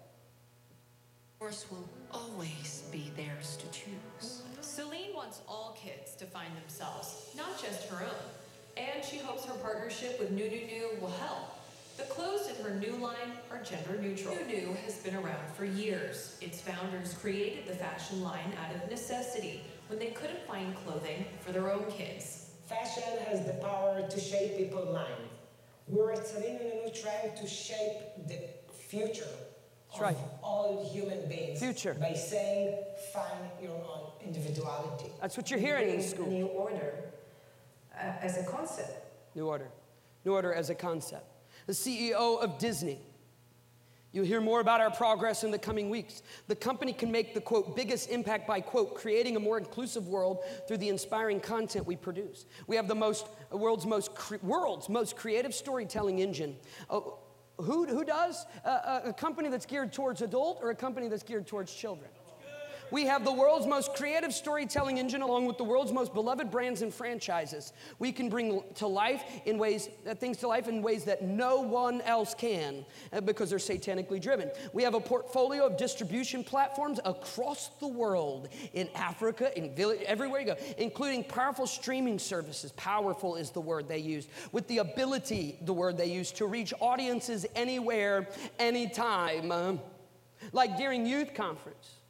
[1.34, 4.44] The course will always be theirs to choose.
[4.62, 8.82] Celine wants all kids to find themselves, not just her own.
[8.82, 11.58] And she hopes her partnership with New New New will help.
[12.02, 14.34] The clothes in her new line are gender neutral.
[14.34, 16.36] New New has been around for years.
[16.40, 21.52] Its founders created the fashion line out of necessity when they couldn't find clothing for
[21.52, 22.50] their own kids.
[22.66, 25.28] Fashion has the power to shape people's mind.
[25.86, 28.40] We're at Celine and Anu trying to shape the
[28.74, 29.22] future
[29.86, 30.16] That's of right.
[30.42, 31.94] all human beings Future.
[31.94, 32.78] by saying
[33.12, 35.12] find your own individuality.
[35.20, 36.26] That's what you're hearing in school.
[36.26, 36.94] New order
[37.94, 39.06] uh, as a concept.
[39.36, 39.68] New Order.
[40.24, 41.26] New Order as a concept.
[41.66, 43.00] The CEO of Disney.
[44.12, 46.22] You'll hear more about our progress in the coming weeks.
[46.46, 50.44] The company can make the quote biggest impact by quote creating a more inclusive world
[50.68, 52.44] through the inspiring content we produce.
[52.66, 56.56] We have the most world's most cre- world's most creative storytelling engine.
[56.90, 57.00] Uh,
[57.58, 61.46] who, who does uh, a company that's geared towards adult or a company that's geared
[61.46, 62.10] towards children?
[62.92, 66.82] We have the world's most creative storytelling engine along with the world's most beloved brands
[66.82, 67.72] and franchises.
[67.98, 71.62] We can bring to life in ways, uh, things to life in ways that no
[71.62, 74.50] one else can uh, because they're satanically driven.
[74.74, 80.40] We have a portfolio of distribution platforms across the world in Africa, in village, everywhere
[80.40, 82.72] you go, including powerful streaming services.
[82.72, 86.74] Powerful is the word they used, with the ability, the word they used, to reach
[86.78, 88.28] audiences anywhere,
[88.58, 89.50] anytime.
[89.50, 89.76] Uh,
[90.52, 92.01] like during youth conference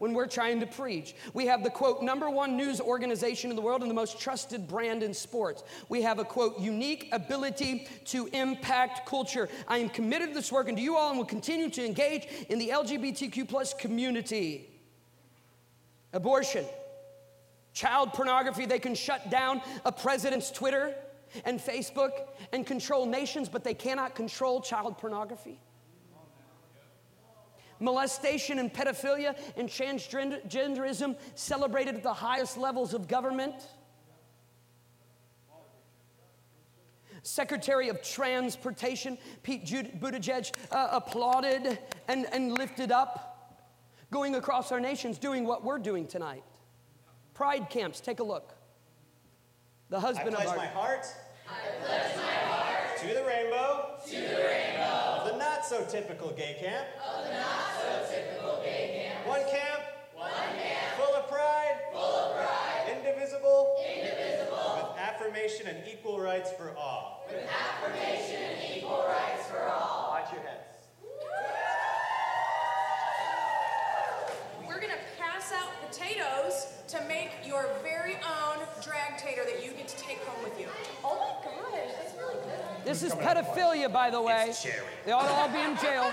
[0.00, 1.14] when we're trying to preach.
[1.34, 4.66] We have the quote, number one news organization in the world and the most trusted
[4.66, 5.62] brand in sports.
[5.90, 9.48] We have a quote, unique ability to impact culture.
[9.68, 12.26] I am committed to this work and to you all and will continue to engage
[12.48, 14.70] in the LGBTQ plus community.
[16.14, 16.64] Abortion,
[17.74, 20.94] child pornography, they can shut down a president's Twitter
[21.44, 22.12] and Facebook
[22.52, 25.60] and control nations, but they cannot control child pornography
[27.80, 33.54] molestation and pedophilia and transgenderism celebrated at the highest levels of government.
[37.22, 39.66] Secretary of Transportation Pete
[40.00, 43.66] Buttigieg uh, applauded and, and lifted up,
[44.10, 46.42] going across our nations, doing what we're doing tonight.
[47.34, 48.54] Pride camps, take a look.
[49.90, 50.56] The husband I of pledge our.
[50.56, 51.06] my heart.
[51.48, 52.98] I pledge my heart.
[52.98, 53.96] To the rainbow.
[54.06, 54.99] To the rainbow.
[55.70, 56.86] Of the not so typical gay camp.
[56.98, 57.46] Of the not
[57.78, 59.28] so typical gay camp.
[59.28, 59.82] One camp.
[60.14, 60.96] One camp.
[60.98, 61.76] Full of pride.
[61.92, 62.96] Full of pride.
[62.96, 63.76] Indivisible.
[63.78, 64.74] Indivisible.
[64.76, 67.24] With affirmation and equal rights for all.
[67.30, 70.10] With affirmation and equal rights for all.
[70.10, 70.88] Watch your heads.
[74.66, 79.88] We're gonna pass out potatoes to make your very own drag spectator that you get
[79.88, 80.66] to take home with you.
[81.04, 82.69] Oh my gosh, that's really good.
[82.84, 84.52] This is pedophilia, by the way.
[85.04, 86.10] They ought to all be in jail.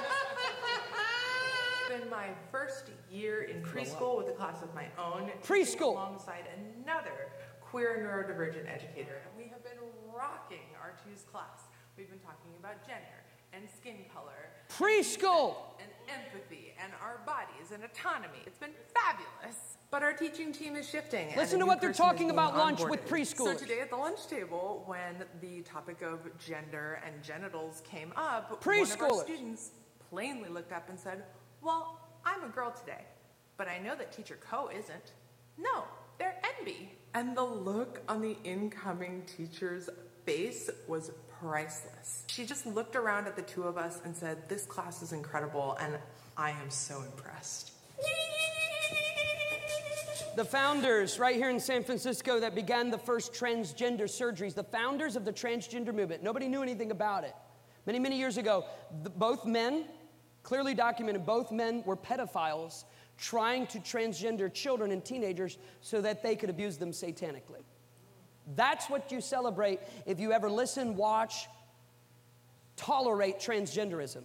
[1.90, 5.32] It's been my first year in preschool with a class of my own.
[5.44, 5.94] Preschool.
[5.94, 6.46] Alongside
[6.84, 9.22] another queer neurodivergent educator.
[9.26, 9.80] And we have been
[10.14, 11.70] rocking our two's class.
[11.98, 14.52] We've been talking about gender and skin color.
[14.70, 15.56] Preschool.
[15.80, 18.44] And empathy and our bodies and autonomy.
[18.46, 19.77] It's been fabulous.
[19.90, 21.30] But our teaching team is shifting.
[21.38, 23.26] Listen to what they're talking about lunch with onboarded.
[23.26, 23.38] preschoolers.
[23.38, 28.66] So today at the lunch table, when the topic of gender and genitals came up,
[28.66, 29.72] one of our students
[30.10, 31.24] plainly looked up and said,
[31.62, 33.06] Well, I'm a girl today,
[33.56, 35.14] but I know that teacher Co isn't.
[35.58, 35.86] No,
[36.20, 36.92] they're envy.
[37.14, 39.90] And the look on the incoming teacher's
[40.26, 42.26] face was priceless.
[42.28, 45.78] She just looked around at the two of us and said, This class is incredible,
[45.80, 45.98] and
[46.36, 47.72] I am so impressed.
[50.38, 55.16] The founders, right here in San Francisco, that began the first transgender surgeries, the founders
[55.16, 57.34] of the transgender movement, nobody knew anything about it.
[57.88, 58.66] Many, many years ago,
[59.02, 59.86] the, both men,
[60.44, 62.84] clearly documented, both men were pedophiles
[63.18, 67.64] trying to transgender children and teenagers so that they could abuse them satanically.
[68.56, 71.48] That's what you celebrate if you ever listen, watch,
[72.76, 74.22] tolerate transgenderism.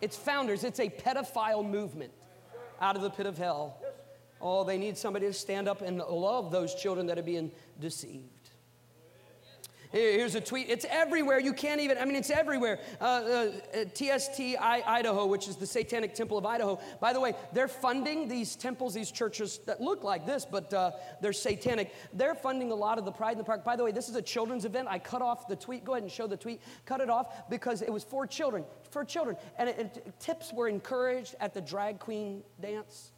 [0.00, 2.14] It's founders, it's a pedophile movement
[2.80, 3.79] out of the pit of hell.
[4.40, 8.24] Oh, they need somebody to stand up and love those children that are being deceived.
[9.92, 10.68] Here's a tweet.
[10.68, 11.40] It's everywhere.
[11.40, 12.78] You can't even, I mean, it's everywhere.
[13.00, 13.50] Uh, uh,
[13.92, 16.78] TST Idaho, which is the Satanic Temple of Idaho.
[17.00, 20.92] By the way, they're funding these temples, these churches that look like this, but uh,
[21.20, 21.92] they're satanic.
[22.12, 23.64] They're funding a lot of the Pride in the Park.
[23.64, 24.86] By the way, this is a children's event.
[24.88, 25.84] I cut off the tweet.
[25.84, 26.60] Go ahead and show the tweet.
[26.84, 28.64] Cut it off because it was for children.
[28.90, 29.36] For children.
[29.58, 33.10] And it, it- tips were encouraged at the drag queen dance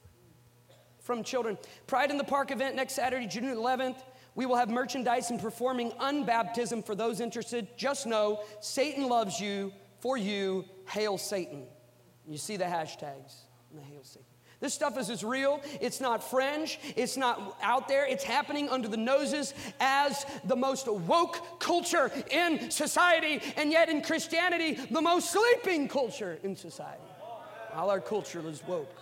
[1.03, 1.59] from children.
[1.87, 3.97] Pride in the Park event next Saturday, June 11th.
[4.35, 7.69] We will have merchandise and performing unbaptism for those interested.
[7.77, 9.73] Just know Satan loves you.
[10.01, 11.63] For you, hail Satan.
[12.27, 13.43] You see the hashtags.
[13.73, 14.27] The hail Satan.
[14.59, 15.61] This stuff is as real.
[15.81, 16.79] It's not fringe.
[16.97, 18.07] It's not out there.
[18.07, 24.03] It's happening under the noses as the most woke culture in society, and yet in
[24.03, 27.03] Christianity, the most sleeping culture in society.
[27.75, 28.93] All our culture is woke.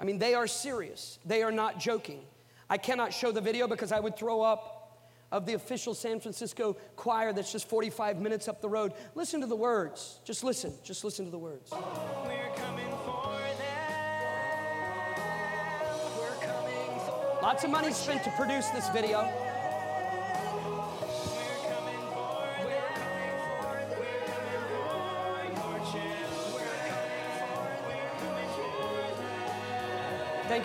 [0.00, 1.18] I mean, they are serious.
[1.24, 2.20] They are not joking.
[2.70, 4.78] I cannot show the video because I would throw up
[5.30, 8.92] of the official San Francisco choir that's just 45 minutes up the road.
[9.14, 10.20] Listen to the words.
[10.24, 10.72] Just listen.
[10.82, 11.70] Just listen to the words.
[17.42, 19.47] Lots of money spent to produce this video.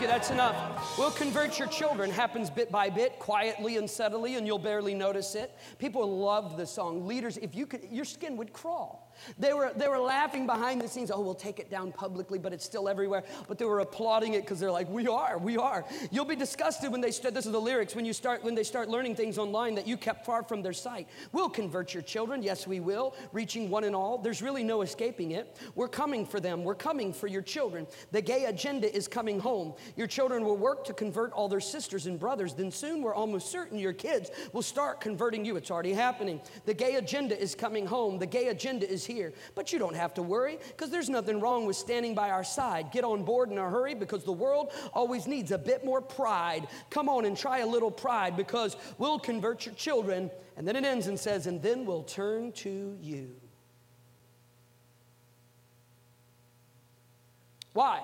[0.04, 0.98] You, that's enough.
[0.98, 2.12] We'll convert your children.
[2.12, 5.58] Happens bit by bit, quietly and subtly, and you'll barely notice it.
[5.80, 7.08] People loved the song.
[7.08, 9.03] Leaders, if you could, your skin would crawl.
[9.38, 11.12] They were, they were laughing behind the scenes.
[11.12, 13.24] Oh, we'll take it down publicly, but it's still everywhere.
[13.48, 15.86] But they were applauding it because they're like, we are, we are.
[16.12, 18.64] You'll be disgusted when they start, this is the lyrics, when you start, when they
[18.64, 21.08] start learning things online that you kept far from their sight.
[21.32, 22.44] We'll convert your children.
[22.44, 23.16] Yes, we will.
[23.32, 24.18] Reaching one and all.
[24.18, 25.58] There's really no escaping it.
[25.76, 26.64] We're coming for them.
[26.64, 27.88] We're coming for your children.
[28.12, 29.74] The gay agenda is coming home.
[29.96, 32.54] Your children will work to convert all their sisters and brothers.
[32.54, 35.56] Then soon we're almost certain your kids will start converting you.
[35.56, 36.42] It's already happening.
[36.66, 38.20] The gay agenda is coming home.
[38.20, 39.13] The gay agenda is here.
[39.56, 42.92] But you don't have to worry because there's nothing wrong with standing by our side.
[42.92, 46.68] Get on board in a hurry because the world always needs a bit more pride.
[46.90, 50.32] Come on and try a little pride because we'll convert your children.
[50.58, 53.36] And then it ends and says, and then we'll turn to you.
[57.74, 58.02] Why?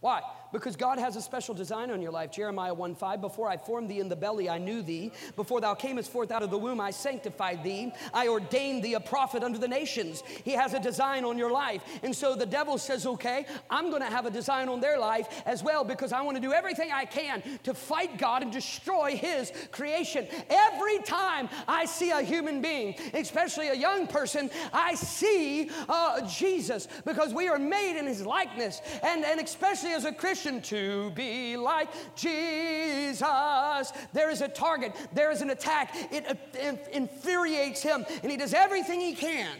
[0.00, 0.22] Why?
[0.52, 2.30] Because God has a special design on your life.
[2.30, 5.10] Jeremiah 1 5, before I formed thee in the belly, I knew thee.
[5.34, 7.92] Before thou camest forth out of the womb, I sanctified thee.
[8.12, 10.22] I ordained thee a prophet unto the nations.
[10.44, 11.82] He has a design on your life.
[12.02, 15.42] And so the devil says, okay, I'm going to have a design on their life
[15.46, 19.16] as well because I want to do everything I can to fight God and destroy
[19.16, 20.26] his creation.
[20.50, 26.88] Every time I see a human being, especially a young person, I see uh, Jesus
[27.06, 28.82] because we are made in his likeness.
[29.02, 33.22] And, and especially as a Christian, to be like Jesus.
[34.12, 35.94] There is a target, there is an attack.
[36.12, 39.56] It, uh, it infuriates him, and he does everything he can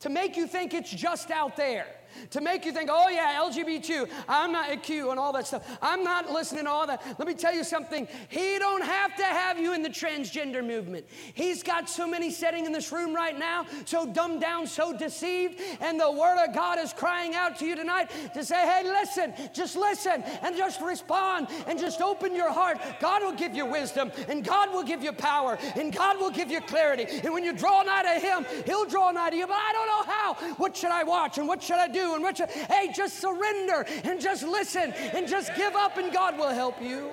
[0.00, 1.86] to make you think it's just out there.
[2.30, 5.66] To make you think, oh yeah, LGBT, I'm not a Q and all that stuff.
[5.82, 7.02] I'm not listening to all that.
[7.18, 8.06] Let me tell you something.
[8.28, 11.06] He don't have to have you in the transgender movement.
[11.34, 15.60] He's got so many sitting in this room right now, so dumbed down, so deceived,
[15.80, 19.32] and the word of God is crying out to you tonight to say, hey, listen,
[19.52, 22.78] just listen and just respond and just open your heart.
[23.00, 26.50] God will give you wisdom and God will give you power and God will give
[26.50, 27.06] you clarity.
[27.24, 29.46] And when you draw nigh to Him, He'll draw nigh to you.
[29.46, 30.34] But I don't know how.
[30.56, 32.09] What should I watch and what should I do?
[32.14, 36.38] And what should, hey, just surrender and just listen and just give up and God
[36.38, 37.10] will help you.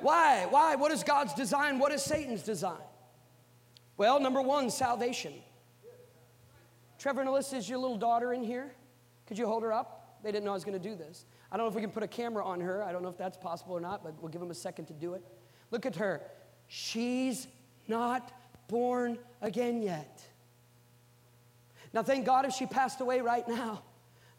[0.00, 0.46] Why?
[0.48, 0.76] Why?
[0.76, 1.78] What is God's design?
[1.78, 2.82] What is Satan's design?
[3.96, 5.32] Well, number one, salvation.
[6.98, 8.72] Trevor and Alyssa, is your little daughter in here?
[9.26, 10.18] Could you hold her up?
[10.22, 11.24] They didn't know I was going to do this.
[11.50, 12.82] I don't know if we can put a camera on her.
[12.82, 14.92] I don't know if that's possible or not, but we'll give them a second to
[14.92, 15.22] do it.
[15.70, 16.20] Look at her.
[16.68, 17.46] She's
[17.88, 18.32] not
[18.68, 20.15] born again yet.
[21.96, 23.82] Now, thank God if she passed away right now.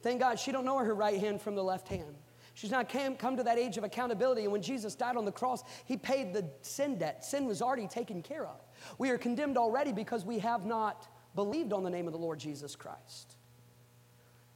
[0.04, 2.14] Thank God she don't know her right hand from the left hand.
[2.54, 4.44] She's not came, come to that age of accountability.
[4.44, 7.26] And when Jesus died on the cross, he paid the sin debt.
[7.26, 8.62] Sin was already taken care of.
[9.00, 12.38] We are condemned already because we have not believed on the name of the Lord
[12.38, 13.38] Jesus Christ.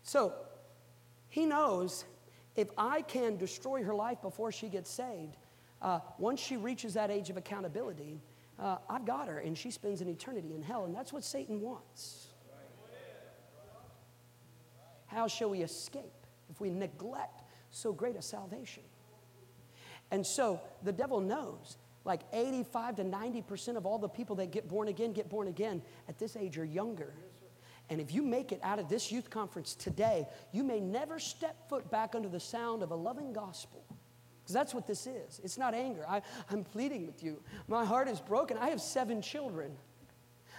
[0.04, 0.36] So
[1.28, 2.06] he knows
[2.56, 5.38] if I can destroy her life before she gets saved,
[5.82, 8.22] uh, once she reaches that age of accountability,
[8.60, 10.86] uh, I've got her and she spends an eternity in hell.
[10.86, 12.28] And that's what Satan wants.
[15.14, 18.84] How shall we escape if we neglect so great a salvation?
[20.10, 24.68] And so the devil knows like 85 to 90% of all the people that get
[24.68, 27.14] born again get born again at this age or younger.
[27.90, 31.68] And if you make it out of this youth conference today, you may never step
[31.68, 33.84] foot back under the sound of a loving gospel.
[34.42, 35.42] Because that's what this is.
[35.44, 36.06] It's not anger.
[36.08, 37.44] I, I'm pleading with you.
[37.68, 38.58] My heart is broken.
[38.58, 39.76] I have seven children.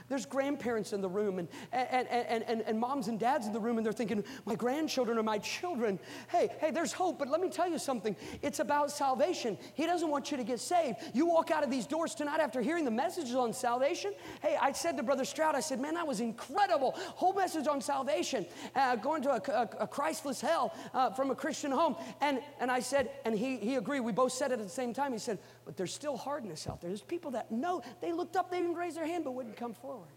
[0.08, 3.60] There's grandparents in the room and, and, and, and, and moms and dads in the
[3.60, 5.98] room, and they're thinking, my grandchildren are my children.
[6.28, 8.16] Hey, hey, there's hope, but let me tell you something.
[8.42, 9.58] It's about salvation.
[9.74, 10.98] He doesn't want you to get saved.
[11.14, 14.12] You walk out of these doors tonight after hearing the messages on salvation.
[14.40, 16.92] Hey, I said to Brother Stroud, I said, man, that was incredible.
[16.96, 21.34] Whole message on salvation, uh, going to a, a, a Christless hell uh, from a
[21.34, 21.96] Christian home.
[22.20, 24.00] And, and I said, and he, he agreed.
[24.00, 25.12] We both said it at the same time.
[25.12, 26.90] He said, but there's still hardness out there.
[26.90, 27.82] There's people that know.
[28.00, 30.08] They looked up, they didn't raise their hand, but wouldn't come forward.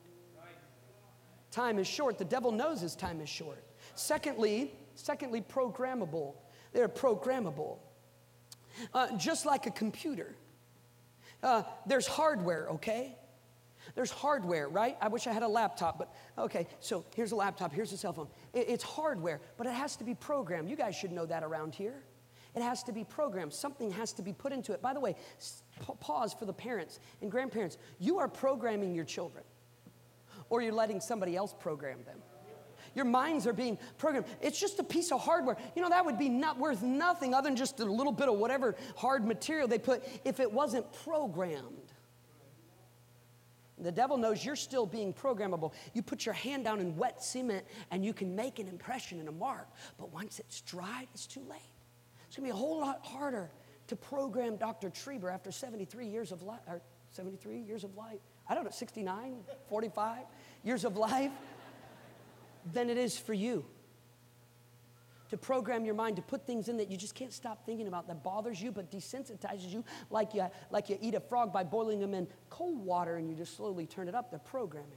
[1.52, 2.18] Time is short.
[2.18, 3.64] The devil knows his time is short.
[3.94, 6.34] Secondly, secondly, programmable.
[6.74, 7.78] They're programmable.
[8.94, 10.36] Uh, just like a computer.
[11.42, 13.16] Uh, there's hardware, okay?
[13.94, 14.98] There's hardware, right?
[15.00, 18.14] I wish I had a laptop, but okay, so here's a laptop, here's a cell
[18.14, 18.28] phone.
[18.54, 20.70] It, it's hardware, but it has to be programmed.
[20.70, 22.04] You guys should know that around here.
[22.56, 23.54] It has to be programmed.
[23.54, 24.82] Something has to be put into it.
[24.82, 25.16] By the way,
[26.00, 27.78] pause for the parents and grandparents.
[28.00, 29.44] You are programming your children,
[30.50, 32.20] or you're letting somebody else program them.
[32.96, 34.26] Your minds are being programmed.
[34.42, 35.58] It's just a piece of hardware.
[35.76, 38.40] You know, that would be not worth nothing other than just a little bit of
[38.40, 41.92] whatever hard material they put if it wasn't programmed.
[43.78, 45.74] The devil knows you're still being programmable.
[45.94, 49.28] You put your hand down in wet cement and you can make an impression and
[49.28, 51.75] a mark, but once it's dried, it's too late.
[52.36, 53.50] It's going to be a whole lot harder
[53.88, 54.90] to program Dr.
[54.90, 56.82] Trieber after 73 years of life, or
[57.12, 58.20] 73 years of life,
[58.50, 59.38] I don't know, 69,
[59.70, 60.18] 45
[60.62, 61.32] years of life,
[62.74, 63.64] than it is for you.
[65.30, 68.06] To program your mind, to put things in that you just can't stop thinking about
[68.08, 72.02] that bothers you but desensitizes you, like you, like you eat a frog by boiling
[72.02, 74.30] them in cold water and you just slowly turn it up.
[74.30, 74.92] They're programming.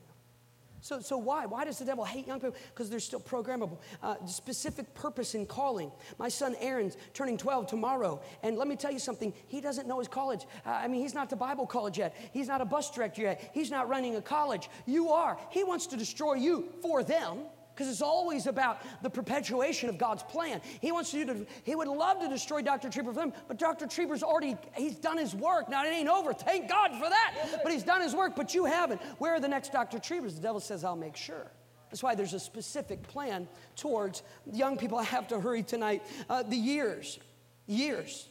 [0.81, 1.47] So, so why?
[1.47, 2.57] Why does the devil hate young people?
[2.75, 3.79] Because they're still programmable.
[4.03, 5.91] Uh, specific purpose in calling.
[6.19, 8.21] My son Aaron's turning 12 tomorrow.
[8.43, 9.33] And let me tell you something.
[9.47, 10.47] He doesn't know his college.
[10.65, 12.15] Uh, I mean, he's not to Bible college yet.
[12.33, 13.51] He's not a bus director yet.
[13.55, 14.69] He's not running a college.
[14.87, 15.39] You are.
[15.51, 17.39] He wants to destroy you for them
[17.79, 20.61] because it's always about the perpetuation of God's plan.
[20.81, 22.89] He wants you to, he would love to destroy Dr.
[22.89, 23.87] Trieber for them, but Dr.
[23.87, 25.69] Trieber's already, he's done his work.
[25.69, 26.33] Now it ain't over.
[26.33, 27.61] Thank God for that.
[27.63, 29.01] But he's done his work, but you haven't.
[29.19, 29.99] Where are the next Dr.
[29.99, 30.35] Triebers?
[30.35, 31.53] The devil says, I'll make sure.
[31.89, 34.99] That's why there's a specific plan towards young people.
[34.99, 36.03] I have to hurry tonight.
[36.29, 37.21] Uh, the years,
[37.69, 38.27] years.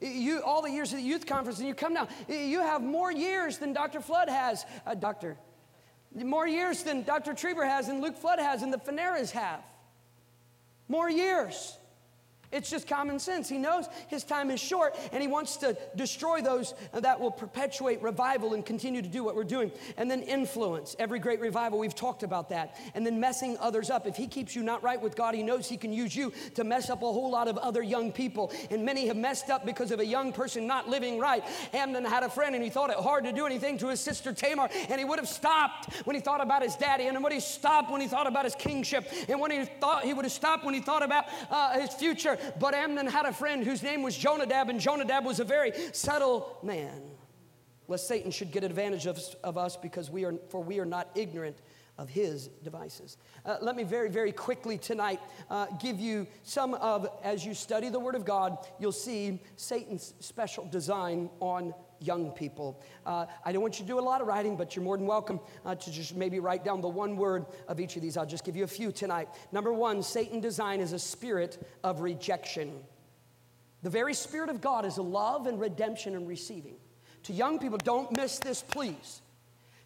[0.00, 2.08] You, all the years of the youth conference, and you come down.
[2.26, 4.00] You have more years than Dr.
[4.00, 4.64] Flood has.
[4.86, 5.36] Uh, Dr.
[6.14, 7.32] More years than Dr.
[7.32, 9.62] Trieber has and Luke Flood has and the Faneras have.
[10.88, 11.77] More years.
[12.50, 13.48] It's just common sense.
[13.48, 18.00] He knows his time is short and he wants to destroy those that will perpetuate
[18.02, 19.70] revival and continue to do what we're doing.
[19.98, 20.96] And then influence.
[20.98, 22.76] Every great revival, we've talked about that.
[22.94, 24.06] And then messing others up.
[24.06, 26.64] If he keeps you not right with God, he knows he can use you to
[26.64, 28.50] mess up a whole lot of other young people.
[28.70, 31.44] And many have messed up because of a young person not living right.
[31.74, 34.32] Amnon had a friend and he thought it hard to do anything to his sister
[34.32, 34.70] Tamar.
[34.88, 37.08] And he would have stopped when he thought about his daddy.
[37.08, 39.12] And when he stopped when he thought about his kingship.
[39.28, 42.37] And when he thought he would have stopped when he thought about uh, his future.
[42.58, 46.58] But Amnon had a friend whose name was Jonadab, and Jonadab was a very subtle
[46.62, 47.02] man.
[47.88, 51.08] Lest Satan should get advantage of, of us because we are, for we are not
[51.14, 51.56] ignorant
[51.98, 53.16] of his devices.
[53.44, 55.20] Uh, let me very, very quickly tonight
[55.50, 60.14] uh, give you some of, as you study the Word of God, you'll see Satan's
[60.20, 62.80] special design on young people.
[63.04, 65.06] Uh, I don't want you to do a lot of writing, but you're more than
[65.06, 68.16] welcome uh, to just maybe write down the one word of each of these.
[68.16, 69.28] I'll just give you a few tonight.
[69.52, 72.80] Number one, Satan design is a spirit of rejection.
[73.82, 76.76] The very spirit of God is a love and redemption and receiving.
[77.24, 79.22] To young people, don't miss this, please.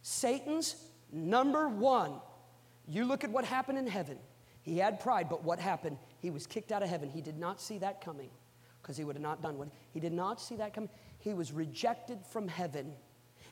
[0.02, 0.76] Satan's
[1.12, 2.14] number one,
[2.86, 4.18] you look at what happened in heaven.
[4.62, 5.98] He had pride, but what happened?
[6.20, 7.10] He was kicked out of heaven.
[7.10, 8.30] He did not see that coming
[8.82, 10.90] because he would have not done what he did not see that coming.
[11.18, 12.92] He was rejected from heaven.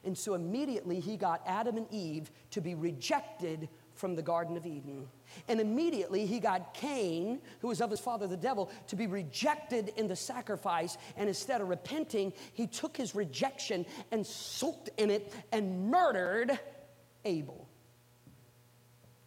[0.05, 4.65] And so immediately he got Adam and Eve to be rejected from the Garden of
[4.65, 5.07] Eden.
[5.47, 9.93] And immediately he got Cain, who was of his father the devil, to be rejected
[9.97, 10.97] in the sacrifice.
[11.17, 16.59] And instead of repenting, he took his rejection and soaked in it and murdered
[17.27, 17.69] Abel.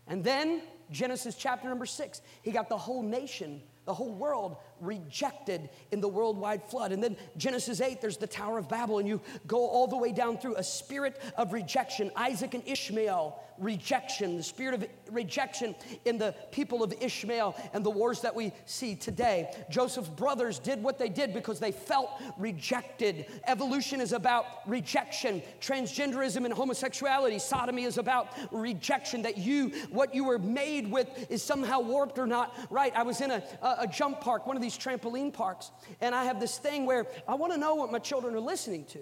[0.07, 5.69] And then Genesis chapter number six, he got the whole nation, the whole world rejected
[5.91, 6.91] in the worldwide flood.
[6.91, 10.11] And then Genesis 8, there's the Tower of Babel, and you go all the way
[10.11, 12.11] down through a spirit of rejection.
[12.15, 17.89] Isaac and Ishmael, rejection, the spirit of rejection in the people of Ishmael and the
[17.89, 19.53] wars that we see today.
[19.69, 23.25] Joseph's brothers did what they did because they felt rejected.
[23.47, 25.41] Evolution is about rejection.
[25.61, 31.43] Transgenderism and homosexuality, sodomy is about rejection that you, what you were made with, is
[31.43, 32.93] somehow warped or not right.
[32.95, 36.23] I was in a, a, a jump park, one of these trampoline parks, and I
[36.23, 38.99] have this thing where I want to know what my children are listening to.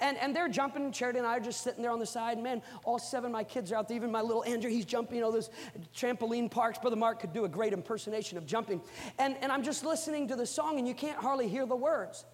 [0.00, 2.42] And, and they're jumping, Charity and I are just sitting there on the side.
[2.42, 3.96] Man, all seven of my kids are out there.
[3.96, 5.50] Even my little Andrew, he's jumping, know, those
[5.96, 6.78] trampoline parks.
[6.78, 8.80] Brother Mark could do a great impersonation of jumping.
[9.18, 12.24] And, and I'm just listening to the song, and you can't hardly hear the words.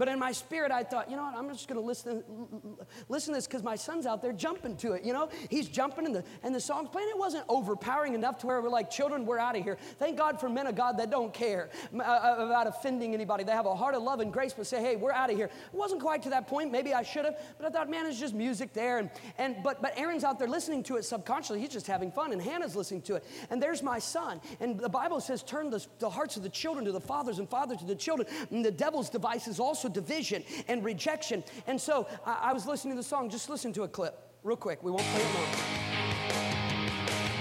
[0.00, 2.24] But in my spirit, I thought, you know what, I'm just gonna listen,
[3.10, 5.28] listen to this because my son's out there jumping to it, you know?
[5.50, 7.10] He's jumping and the, and the song's playing.
[7.10, 9.76] It wasn't overpowering enough to where we're like, children, we're out of here.
[9.98, 13.44] Thank God for men of God that don't care uh, uh, about offending anybody.
[13.44, 15.48] They have a heart of love and grace, but say, hey, we're out of here.
[15.48, 16.72] It wasn't quite to that point.
[16.72, 19.00] Maybe I should have, but I thought, man, it's just music there.
[19.00, 21.60] And, and but, but Aaron's out there listening to it subconsciously.
[21.60, 23.24] He's just having fun, and Hannah's listening to it.
[23.50, 24.40] And there's my son.
[24.60, 27.46] And the Bible says, turn the, the hearts of the children to the fathers and
[27.46, 28.26] fathers to the children.
[28.50, 31.44] And the devil's device is also division and rejection.
[31.66, 34.56] And so I, I was listening to the song, just listen to a clip real
[34.56, 34.82] quick.
[34.82, 35.80] We won't play it long.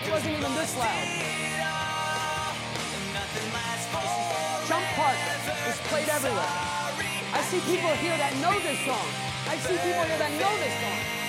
[0.06, 1.30] It wasn't even this loud.
[4.68, 5.18] Jump Park
[5.68, 6.80] is played everywhere.
[7.32, 9.06] I see people here that know this song.
[9.48, 11.20] I see people here that know this song.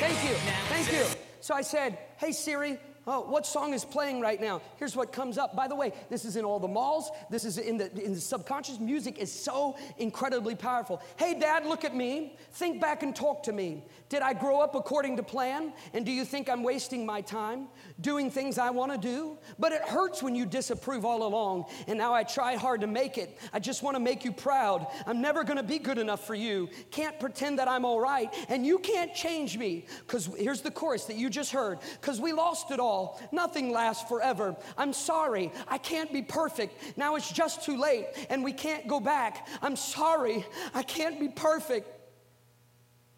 [0.00, 0.34] Thank you.
[0.68, 1.04] Thank you.
[1.40, 4.62] So I said, Hey Siri, Oh, what song is playing right now?
[4.76, 5.56] Here's what comes up.
[5.56, 7.10] By the way, this is in all the malls.
[7.30, 8.78] This is in the, in the subconscious.
[8.78, 11.02] Music is so incredibly powerful.
[11.16, 12.36] Hey, Dad, look at me.
[12.52, 13.84] Think back and talk to me.
[14.08, 15.72] Did I grow up according to plan?
[15.94, 17.66] And do you think I'm wasting my time
[18.00, 19.36] doing things I want to do?
[19.58, 21.64] But it hurts when you disapprove all along.
[21.88, 23.36] And now I try hard to make it.
[23.52, 24.86] I just want to make you proud.
[25.08, 26.68] I'm never going to be good enough for you.
[26.92, 28.32] Can't pretend that I'm all right.
[28.48, 29.86] And you can't change me.
[30.06, 31.80] Because here's the chorus that you just heard.
[32.00, 33.20] Because we lost it all all.
[33.32, 34.54] Nothing lasts forever.
[34.76, 35.50] I'm sorry.
[35.66, 36.98] I can't be perfect.
[36.98, 39.48] Now it's just too late and we can't go back.
[39.62, 40.44] I'm sorry.
[40.74, 41.88] I can't be perfect.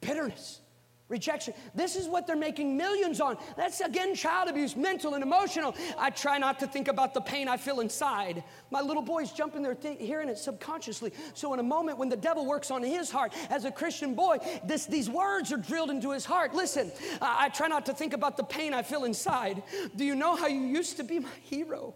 [0.00, 0.60] Bitterness.
[1.08, 1.52] Rejection.
[1.74, 3.36] This is what they're making millions on.
[3.58, 5.74] That's again child abuse, mental and emotional.
[5.98, 8.42] I try not to think about the pain I feel inside.
[8.70, 11.12] My little boy's jumping there th- hearing it subconsciously.
[11.34, 14.38] So, in a moment when the devil works on his heart as a Christian boy,
[14.64, 16.54] this, these words are drilled into his heart.
[16.54, 16.90] Listen,
[17.20, 19.62] I, I try not to think about the pain I feel inside.
[19.94, 21.94] Do you know how you used to be my hero?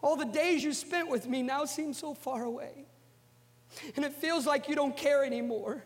[0.00, 2.86] All the days you spent with me now seem so far away.
[3.96, 5.84] And it feels like you don't care anymore.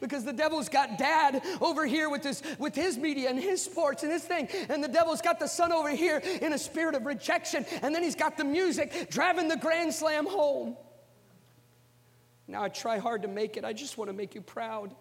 [0.00, 4.02] Because the devil's got dad over here with his, with his media and his sports
[4.02, 4.48] and his thing.
[4.68, 7.64] And the devil's got the son over here in a spirit of rejection.
[7.82, 10.76] And then he's got the music driving the grand slam home.
[12.46, 13.64] Now I try hard to make it.
[13.64, 14.94] I just want to make you proud.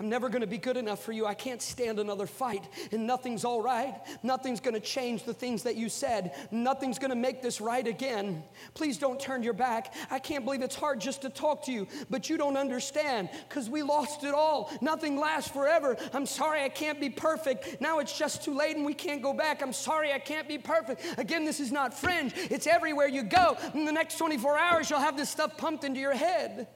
[0.00, 1.26] I'm never going to be good enough for you.
[1.26, 3.94] I can't stand another fight, and nothing's all right.
[4.22, 6.32] Nothing's going to change the things that you said.
[6.50, 8.42] Nothing's going to make this right again.
[8.72, 9.92] Please don't turn your back.
[10.10, 13.68] I can't believe it's hard just to talk to you, but you don't understand because
[13.68, 14.72] we lost it all.
[14.80, 15.98] Nothing lasts forever.
[16.14, 17.78] I'm sorry I can't be perfect.
[17.82, 19.60] Now it's just too late and we can't go back.
[19.60, 21.04] I'm sorry I can't be perfect.
[21.18, 23.58] Again, this is not fringe, it's everywhere you go.
[23.74, 26.68] In the next 24 hours, you'll have this stuff pumped into your head.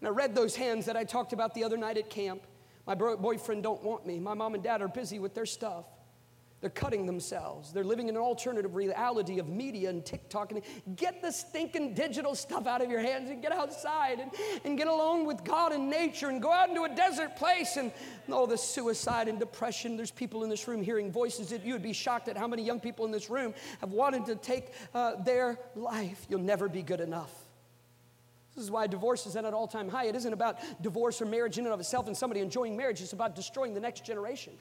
[0.00, 2.42] And I read those hands that I talked about the other night at camp.
[2.86, 4.18] My bro- boyfriend don't want me.
[4.18, 5.84] My mom and dad are busy with their stuff.
[6.60, 7.72] They're cutting themselves.
[7.72, 10.50] They're living in an alternative reality of media and TikTok.
[10.50, 10.62] And
[10.96, 14.32] get the stinking digital stuff out of your hands and get outside and,
[14.64, 17.76] and get alone with God and nature and go out into a desert place.
[17.76, 17.92] And
[18.32, 19.96] all the suicide and depression.
[19.96, 22.64] There's people in this room hearing voices that you would be shocked at how many
[22.64, 26.26] young people in this room have wanted to take uh, their life.
[26.28, 27.47] You'll never be good enough.
[28.58, 30.06] This is why divorce is at an all time high.
[30.06, 33.12] It isn't about divorce or marriage in and of itself and somebody enjoying marriage, it's
[33.12, 34.52] about destroying the next generation.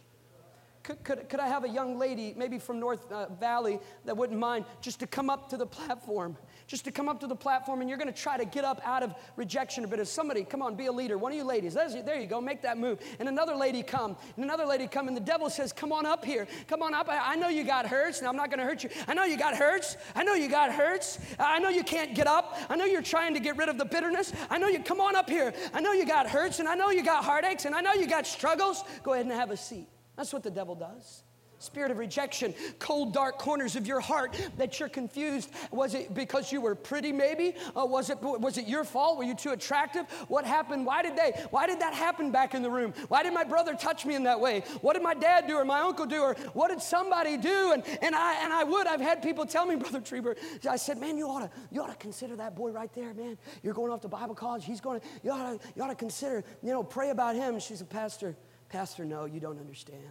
[0.88, 4.40] Could, could, could I have a young lady, maybe from North uh, Valley, that wouldn't
[4.40, 7.80] mind just to come up to the platform just to come up to the platform
[7.82, 10.00] and you're going to try to get up out of rejection a bit.
[10.00, 11.18] If somebody, come on, be a leader.
[11.18, 13.00] One of you ladies, there you go, make that move.
[13.20, 16.26] And another lady come, and another lady come, and the devil says, Come on up
[16.26, 16.48] here.
[16.68, 17.08] Come on up.
[17.10, 18.90] I, I know you got hurts, and I'm not going to hurt you.
[19.08, 19.96] I know you got hurts.
[20.16, 21.20] I know you got hurts.
[21.40, 22.58] I know you can't get up.
[22.70, 24.34] I know you're trying to get rid of the bitterness.
[24.50, 25.54] I know you, come on up here.
[25.74, 28.08] I know you got hurts, and I know you got heartaches, and I know you
[28.08, 28.84] got struggles.
[29.04, 29.88] Go ahead and have a seat.
[30.18, 31.24] That's what the devil does.
[31.60, 35.50] Spirit of rejection, cold, dark corners of your heart that you're confused.
[35.72, 37.56] Was it because you were pretty, maybe?
[37.76, 39.18] Uh, was, it, was it your fault?
[39.18, 40.06] Were you too attractive?
[40.28, 40.86] What happened?
[40.86, 41.32] Why did they?
[41.50, 42.94] Why did that happen back in the room?
[43.08, 44.62] Why did my brother touch me in that way?
[44.82, 47.72] What did my dad do or my uncle do or what did somebody do?
[47.72, 50.38] And, and, I, and I would, I've had people tell me, Brother Trieber,
[50.70, 53.36] I said, man, you ought, to, you ought to consider that boy right there, man.
[53.64, 54.64] You're going off to Bible college.
[54.64, 57.60] He's going to, you ought to, you ought to consider, you know, pray about him.
[57.60, 58.36] She's a pastor.
[58.70, 60.02] Pastor, no, you don't understand.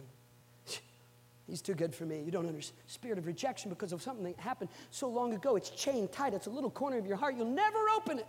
[1.47, 2.21] He's too good for me.
[2.23, 2.79] You don't understand.
[2.87, 5.55] Spirit of rejection because of something that happened so long ago.
[5.55, 6.33] It's chained tight.
[6.33, 7.35] It's a little corner of your heart.
[7.35, 8.27] You'll never open it.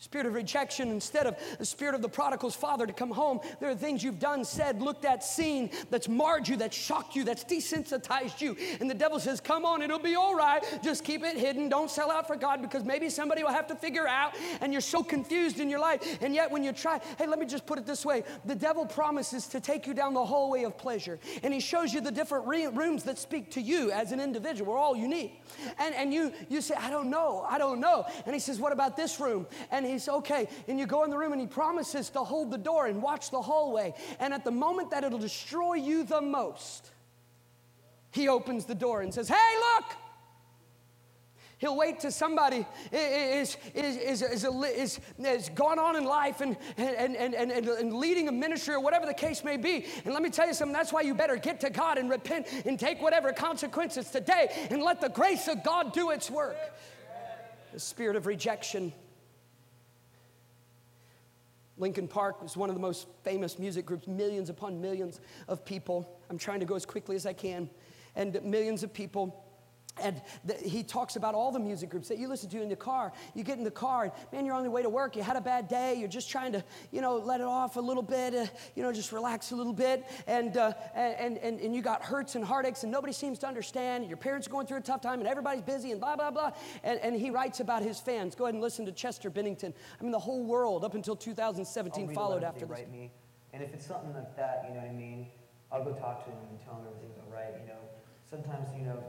[0.00, 3.38] Spirit of rejection instead of the spirit of the prodigal's father to come home.
[3.60, 7.22] There are things you've done, said, looked at, seen that's marred you, that's shocked you,
[7.22, 8.56] that's desensitized you.
[8.80, 10.64] And the devil says, Come on, it'll be all right.
[10.82, 11.68] Just keep it hidden.
[11.68, 14.34] Don't sell out for God because maybe somebody will have to figure out.
[14.62, 16.16] And you're so confused in your life.
[16.22, 18.86] And yet, when you try, hey, let me just put it this way the devil
[18.86, 21.18] promises to take you down the hallway of pleasure.
[21.42, 24.72] And he shows you the different re- rooms that speak to you as an individual.
[24.72, 25.42] We're all unique.
[25.78, 28.06] And, and you, you say, I don't know, I don't know.
[28.24, 29.46] And he says, What about this room?
[29.70, 30.48] And he's okay.
[30.68, 33.30] And you go in the room and he promises to hold the door and watch
[33.30, 33.94] the hallway.
[34.18, 36.90] And at the moment that it'll destroy you the most,
[38.12, 39.96] he opens the door and says, Hey, look!
[41.60, 46.56] He'll wait till somebody is, is, is, is, is, is gone on in life and,
[46.78, 49.84] and, and, and, and leading a ministry or whatever the case may be.
[50.06, 52.46] And let me tell you something, that's why you better get to God and repent
[52.64, 56.56] and take whatever consequences today and let the grace of God do its work.
[57.74, 58.94] The spirit of rejection
[61.80, 66.20] Linkin Park was one of the most famous music groups, millions upon millions of people.
[66.28, 67.70] I'm trying to go as quickly as I can.
[68.16, 69.44] And millions of people
[70.02, 72.76] and the, he talks about all the music groups that you listen to in the
[72.76, 73.12] car.
[73.34, 75.16] You get in the car, and man, you're on your way to work.
[75.16, 75.94] You had a bad day.
[75.94, 78.34] You're just trying to, you know, let it off a little bit.
[78.34, 80.04] Uh, you know, just relax a little bit.
[80.26, 84.06] And, uh, and and and you got hurts and heartaches, and nobody seems to understand.
[84.06, 86.52] Your parents are going through a tough time, and everybody's busy, and blah blah blah.
[86.82, 88.34] And, and he writes about his fans.
[88.34, 89.74] Go ahead and listen to Chester Bennington.
[89.98, 92.80] I mean, the whole world up until 2017 followed after this.
[92.90, 93.10] Me,
[93.52, 95.26] and if it's something like that, you know what I mean.
[95.72, 97.54] I'll go talk to him and tell him everything's all right.
[97.60, 97.80] You know,
[98.28, 99.02] sometimes you know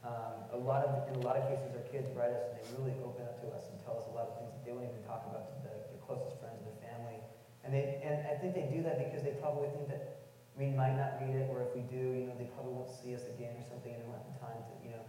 [0.00, 2.64] um, a lot of, in a lot of cases, our kids write us and they
[2.80, 4.88] really open up to us and tell us a lot of things that they won't
[4.88, 7.20] even talk about to the, their closest friends or their family.
[7.60, 10.20] And they, and I think they do that because they probably think that
[10.56, 13.12] we might not read it, or if we do, you know, they probably won't see
[13.12, 15.04] us again or something, and they won't have the time to, you know,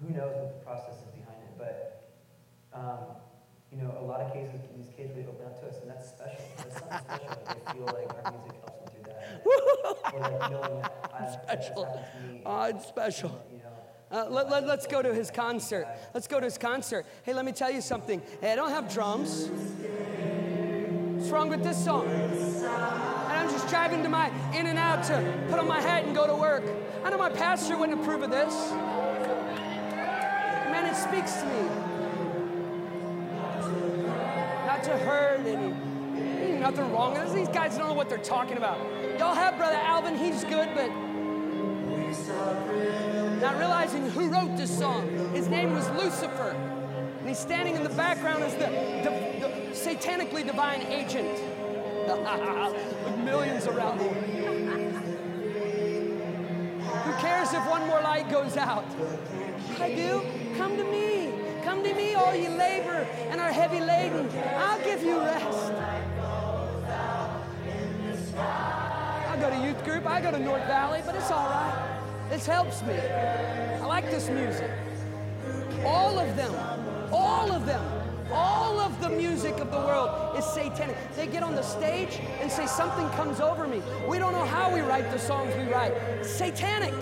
[0.00, 1.52] who knows what the process is behind it.
[1.56, 2.12] But,
[2.72, 3.16] um,
[3.72, 6.08] you know, a lot of cases, these kids really open up to us, and that's
[6.08, 6.44] special.
[6.56, 9.24] That's something special they feel like our music helps them through that.
[10.12, 11.84] or like knowing that I, special.
[11.84, 12.42] That to me.
[12.44, 13.32] It's special.
[13.50, 13.63] You know,
[14.14, 15.88] uh, let, let, let's go to his concert.
[16.14, 17.04] Let's go to his concert.
[17.24, 18.22] Hey, let me tell you something.
[18.40, 19.48] Hey, I don't have drums.
[21.16, 22.06] What's wrong with this song?
[22.06, 26.14] And I'm just driving to my in and out to put on my hat and
[26.14, 26.62] go to work.
[27.02, 28.70] I know my pastor wouldn't approve of this.
[30.70, 31.62] Man, it speaks to me.
[34.64, 35.74] Not to hurt any.
[36.60, 37.32] Nothing wrong with this.
[37.32, 38.78] These guys don't know what they're talking about.
[39.18, 40.88] Y'all have Brother Alvin, he's good, but
[43.40, 45.08] not realizing who wrote this song.
[45.32, 46.50] His name was Lucifer.
[47.20, 48.66] And he's standing in the background as the,
[49.02, 49.10] the,
[49.40, 51.28] the satanically divine agent,
[53.04, 54.14] with millions around him.
[57.04, 58.84] Who cares if one more light goes out?
[59.80, 60.22] I do.
[60.56, 61.32] Come to me.
[61.64, 64.28] Come to me, all ye labor and are heavy laden.
[64.56, 65.72] I'll give you rest.
[68.36, 71.93] I go to youth group, I go to North Valley, but it's all right.
[72.30, 72.94] This helps me.
[72.94, 74.70] I like this music.
[75.84, 76.54] All of them,
[77.12, 77.84] all of them,
[78.32, 80.96] all of the music of the world is satanic.
[81.14, 83.82] They get on the stage and say, Something comes over me.
[84.08, 85.92] We don't know how we write the songs we write.
[86.24, 86.94] Satanic.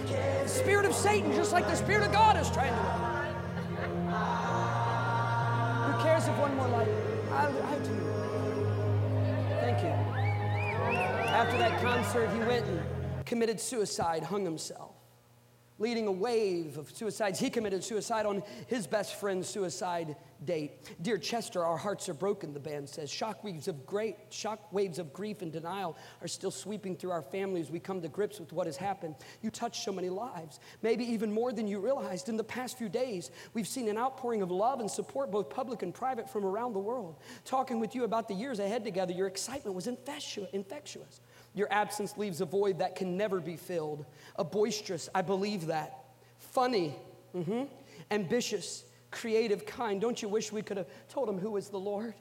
[0.42, 2.80] The spirit of Satan, just like the spirit of God is trying to.
[2.80, 3.34] write.
[5.86, 6.88] Who cares if one more light?
[7.30, 7.94] I, I do.
[9.60, 9.94] Thank you.
[11.28, 12.82] After that concert, he went and
[13.24, 14.91] committed suicide, hung himself
[15.82, 17.40] leading a wave of suicides.
[17.40, 20.14] He committed suicide on his best friend's suicide
[20.44, 20.90] date.
[21.02, 23.10] Dear Chester, our hearts are broken, the band says.
[23.10, 27.22] Shock waves of great shock waves of grief and denial are still sweeping through our
[27.22, 27.70] families.
[27.70, 29.16] We come to grips with what has happened.
[29.42, 32.28] You touched so many lives, maybe even more than you realized.
[32.28, 35.82] In the past few days, we've seen an outpouring of love and support, both public
[35.82, 37.16] and private, from around the world.
[37.44, 41.20] Talking with you about the years ahead together, your excitement was infectious.
[41.54, 44.06] Your absence leaves a void that can never be filled.
[44.36, 46.04] A boisterous, I believe that.
[46.38, 46.94] Funny,
[47.34, 47.64] mm-hmm.
[48.10, 50.00] ambitious, creative, kind.
[50.00, 52.14] Don't you wish we could have told him who is the Lord?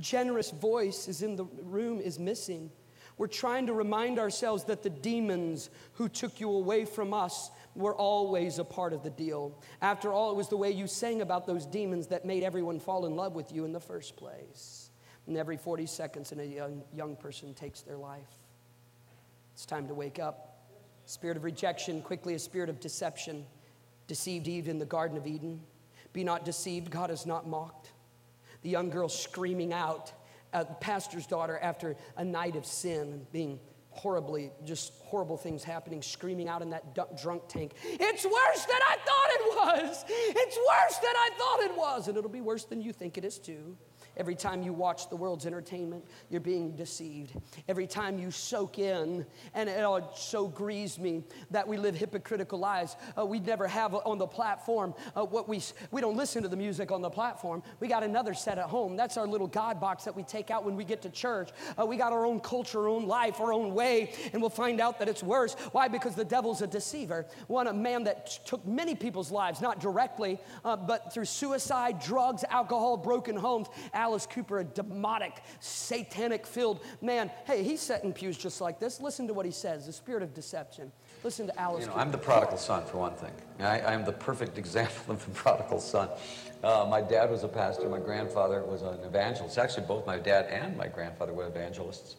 [0.00, 2.70] Generous voice is in the room, is missing.
[3.18, 7.94] We're trying to remind ourselves that the demons who took you away from us were
[7.94, 9.56] always a part of the deal.
[9.80, 13.06] After all, it was the way you sang about those demons that made everyone fall
[13.06, 14.81] in love with you in the first place.
[15.26, 18.38] And every 40 seconds, a young, young person takes their life.
[19.54, 20.48] It's time to wake up.
[21.04, 23.44] Spirit of rejection, quickly a spirit of deception,
[24.06, 25.60] deceived Eve in the Garden of Eden.
[26.12, 27.92] Be not deceived, God is not mocked.
[28.62, 30.12] The young girl screaming out
[30.52, 33.58] at the pastor's daughter after a night of sin, being
[33.90, 37.72] horribly, just horrible things happening, screaming out in that drunk tank.
[37.84, 40.04] It's worse than I thought it was.
[40.08, 42.08] It's worse than I thought it was.
[42.08, 43.76] And it'll be worse than you think it is, too.
[44.16, 47.32] Every time you watch the world's entertainment, you're being deceived.
[47.68, 52.58] Every time you soak in, and it all so grieves me that we live hypocritical
[52.58, 52.96] lives.
[53.18, 56.56] Uh, we never have on the platform uh, what we, we don't listen to the
[56.56, 57.62] music on the platform.
[57.80, 58.96] We got another set at home.
[58.96, 61.50] That's our little God box that we take out when we get to church.
[61.78, 64.80] Uh, we got our own culture, our own life, our own way, and we'll find
[64.80, 65.54] out that it's worse.
[65.72, 65.88] Why?
[65.88, 67.26] Because the devil's a deceiver.
[67.46, 72.44] One, a man that took many people's lives, not directly, uh, but through suicide, drugs,
[72.50, 73.68] alcohol, broken homes
[74.02, 77.30] Alice Cooper, a demonic, satanic filled man.
[77.44, 79.00] Hey, he's setting pews just like this.
[79.00, 80.90] Listen to what he says the spirit of deception.
[81.22, 81.82] Listen to Alice.
[81.82, 82.04] You know, Cooper.
[82.04, 83.30] I'm the prodigal son, for one thing.
[83.60, 86.08] I, am the perfect example of the prodigal son.
[86.64, 87.88] Uh, my dad was a pastor.
[87.88, 89.56] My grandfather was an evangelist.
[89.56, 92.16] Actually, both my dad and my grandfather were evangelists.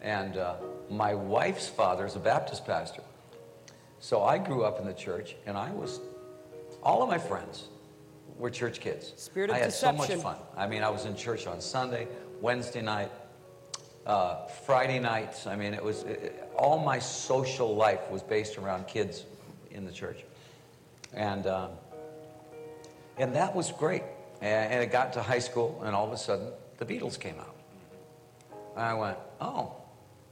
[0.00, 0.56] And uh,
[0.88, 3.02] my wife's father is a Baptist pastor.
[3.98, 6.00] So I grew up in the church, and I was,
[6.82, 7.68] all of my friends,
[8.38, 9.12] we're church kids.
[9.16, 10.06] Spirit of I had deception.
[10.06, 10.36] so much fun.
[10.56, 12.06] I mean, I was in church on Sunday,
[12.40, 13.10] Wednesday night,
[14.06, 15.46] uh, Friday nights.
[15.46, 19.24] I mean, it was it, all my social life was based around kids
[19.70, 20.24] in the church,
[21.12, 21.70] and um,
[23.18, 24.02] and that was great.
[24.42, 27.40] And, and it got to high school, and all of a sudden, the Beatles came
[27.40, 27.56] out.
[28.74, 29.74] And I went, oh,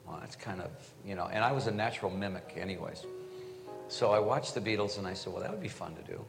[0.07, 0.70] well, that's kind of
[1.07, 1.28] you know.
[1.32, 3.07] And I was a natural mimic, anyways.
[3.88, 6.24] So I watched the Beatles, and I said, well, that would be fun to do.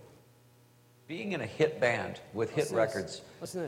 [1.08, 3.22] Being in a hit band with hit Listen records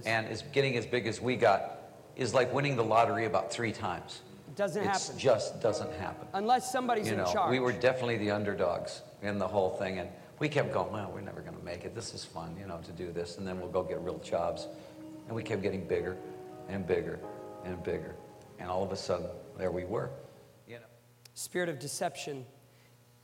[0.05, 1.79] and is getting as big as we got
[2.15, 4.21] is like winning the lottery about three times.
[4.47, 5.19] It doesn't It's happen.
[5.19, 6.27] just doesn't happen.
[6.33, 7.51] Unless somebody's You in know, charge.
[7.51, 10.09] we were definitely the underdogs in the whole thing, and
[10.39, 10.91] we kept going.
[10.91, 11.93] Well, we're never going to make it.
[11.93, 14.67] This is fun, you know, to do this, and then we'll go get real jobs,
[15.27, 16.17] and we kept getting bigger
[16.69, 17.19] and bigger
[17.65, 18.15] and bigger,
[18.57, 19.27] and all of a sudden,
[19.59, 20.09] there we were.
[20.67, 20.85] You know.
[21.35, 22.45] Spirit of deception.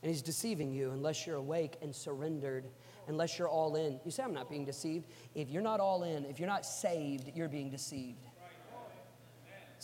[0.02, 2.66] And he's deceiving you unless you're awake and surrendered,
[3.08, 4.00] unless you're all in.
[4.04, 5.06] You say, I'm not being deceived.
[5.34, 8.18] If you're not all in, if you're not saved, you're being deceived.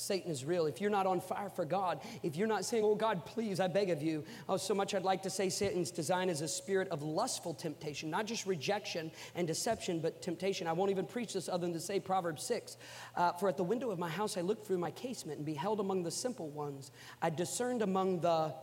[0.00, 0.66] Satan is real.
[0.66, 3.68] If you're not on fire for God, if you're not saying, Oh God, please, I
[3.68, 4.24] beg of you.
[4.48, 8.10] Oh, so much I'd like to say Satan's design is a spirit of lustful temptation,
[8.10, 10.66] not just rejection and deception, but temptation.
[10.66, 12.78] I won't even preach this other than to say Proverbs 6.
[13.14, 15.80] Uh, for at the window of my house I looked through my casement and beheld
[15.80, 16.90] among the simple ones.
[17.20, 18.54] I discerned among the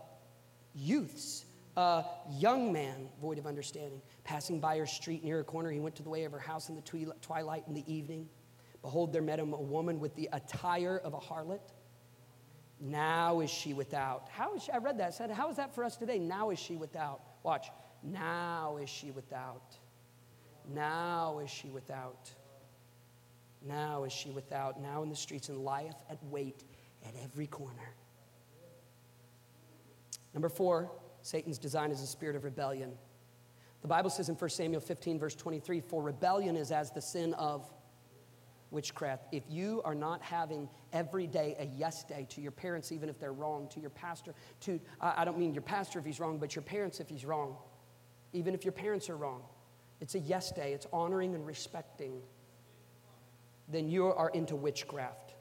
[0.74, 1.46] youths
[1.78, 4.02] a young man void of understanding.
[4.28, 6.68] Passing by her street near a corner, he went to the way of her house
[6.68, 8.28] in the twi- twilight in the evening.
[8.82, 11.62] Behold, there met him a woman with the attire of a harlot.
[12.82, 14.28] Now is she without.
[14.30, 14.72] How is she?
[14.74, 15.14] I read that.
[15.14, 16.20] Said, how is that for us today?
[16.20, 17.22] Now is she without.
[17.44, 17.68] Watch.
[18.04, 19.78] Now is she without.
[20.76, 22.30] Now is she without.
[23.66, 24.82] Now is she without.
[24.82, 26.66] Now in the streets and lieth at wait
[27.06, 27.94] at every corner.
[30.34, 32.92] Number four, Satan's design is a spirit of rebellion.
[33.82, 37.34] The Bible says in 1 Samuel 15, verse 23, for rebellion is as the sin
[37.36, 37.72] of
[38.72, 39.28] witchcraft.
[39.32, 43.20] If you are not having every day a yes day to your parents, even if
[43.20, 46.56] they're wrong, to your pastor, to, I don't mean your pastor if he's wrong, but
[46.56, 47.56] your parents if he's wrong,
[48.34, 49.42] even if your parents are wrong,
[50.02, 52.22] it's a yes day, it's honoring and respecting,
[53.70, 55.34] then you are into witchcraft.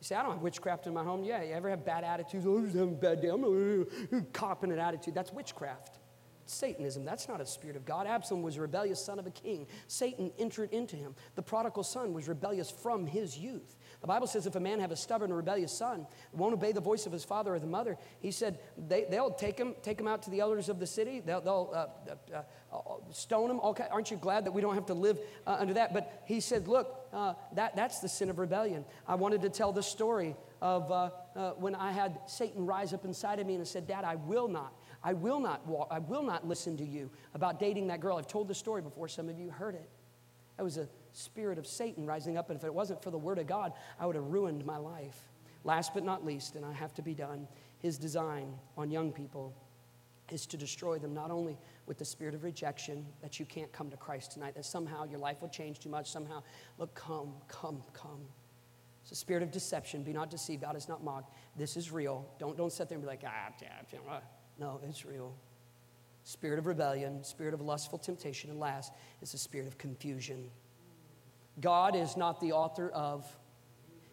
[0.00, 1.22] You say, I don't have witchcraft in my home.
[1.22, 2.44] Yeah, you ever have bad attitudes?
[2.46, 3.28] Oh, I'm having a bad day.
[3.28, 3.84] I'm a uh,
[4.16, 5.14] uh, copping an attitude.
[5.14, 5.98] That's witchcraft.
[6.46, 7.04] Satanism.
[7.04, 8.06] That's not a spirit of God.
[8.06, 9.66] Absalom was a rebellious son of a king.
[9.86, 11.14] Satan entered into him.
[11.34, 13.76] The prodigal son was rebellious from his youth.
[14.00, 16.80] The Bible says if a man have a stubborn and rebellious son, won't obey the
[16.80, 20.08] voice of his father or the mother, he said they, they'll take him, take him
[20.08, 21.20] out to the elders of the city.
[21.20, 22.80] They'll, they'll uh, uh, uh,
[23.12, 23.60] stone him.
[23.60, 25.94] Okay, aren't you glad that we don't have to live uh, under that?
[25.94, 28.84] But he said, look, uh, that, that's the sin of rebellion.
[29.06, 31.10] I wanted to tell the story of uh,
[31.52, 34.72] when I had Satan rise up inside of me and said, Dad, I will not
[35.04, 38.18] I will not walk, I will not listen to you about dating that girl.
[38.18, 39.88] I've told the story before, some of you heard it.
[40.56, 43.38] That was a spirit of Satan rising up, and if it wasn't for the word
[43.38, 45.28] of God, I would have ruined my life.
[45.64, 47.48] Last but not least, and I have to be done,
[47.78, 49.54] his design on young people
[50.30, 53.90] is to destroy them not only with the spirit of rejection that you can't come
[53.90, 56.42] to Christ tonight, that somehow your life will change too much, somehow,
[56.78, 58.20] look, come, come, come.
[59.02, 60.04] It's a spirit of deception.
[60.04, 60.62] Be not deceived.
[60.62, 61.34] God is not mocked.
[61.56, 62.24] This is real.
[62.38, 64.20] Don't, don't sit there and be like, ah, yeah.
[64.58, 65.34] No, it's real.
[66.24, 70.50] Spirit of rebellion, spirit of lustful temptation, and last is the spirit of confusion.
[71.60, 73.26] God is not the author of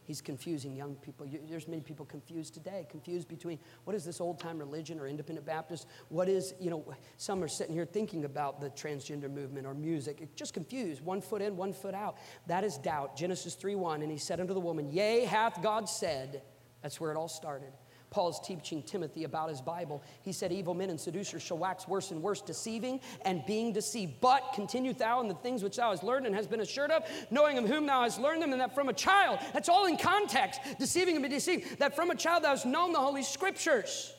[0.10, 1.28] He's confusing young people.
[1.48, 5.46] There's many people confused today, confused between what is this old time religion or independent
[5.46, 5.86] Baptist?
[6.08, 6.84] What is, you know,
[7.18, 10.28] some are sitting here thinking about the transgender movement or music.
[10.36, 12.18] Just confused, one foot in, one foot out.
[12.48, 13.16] That is doubt.
[13.16, 14.02] Genesis 3 1.
[14.02, 16.42] And he said unto the woman, Yea, hath God said.
[16.82, 17.74] That's where it all started.
[18.10, 20.03] Paul's teaching Timothy about his Bible.
[20.24, 24.14] He said, Evil men and seducers shall wax worse and worse, deceiving and being deceived.
[24.22, 27.03] But continue thou in the things which thou hast learned and hast been assured of,
[27.30, 29.97] knowing of whom thou hast learned them, and that from a child, that's all in
[29.97, 34.14] context, deceiving and being deceived, that from a child thou hast known the Holy Scriptures.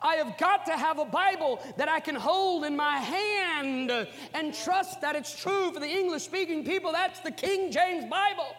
[0.00, 3.90] I have got to have a Bible that I can hold in my hand
[4.34, 6.92] and trust that it's true for the English speaking people.
[6.92, 8.54] That's the King James Bible.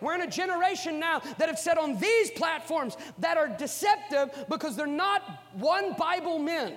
[0.00, 4.76] We're in a generation now that have said on these platforms that are deceptive because
[4.76, 5.22] they're not
[5.54, 6.74] one Bible men.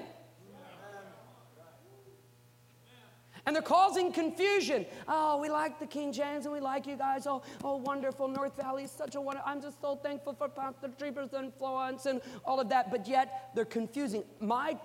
[3.45, 4.85] And they're causing confusion.
[5.07, 7.25] Oh, we like the King James and we like you guys.
[7.25, 8.27] Oh, oh, wonderful.
[8.27, 9.49] North Valley is such a wonderful.
[9.49, 12.91] I'm just so thankful for Pastor Trieber's influence and all of that.
[12.91, 14.25] But yet they're confusing.
[14.41, 14.77] My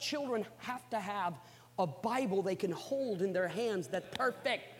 [0.00, 1.34] children have to have
[1.78, 4.73] a Bible they can hold in their hands that's perfect.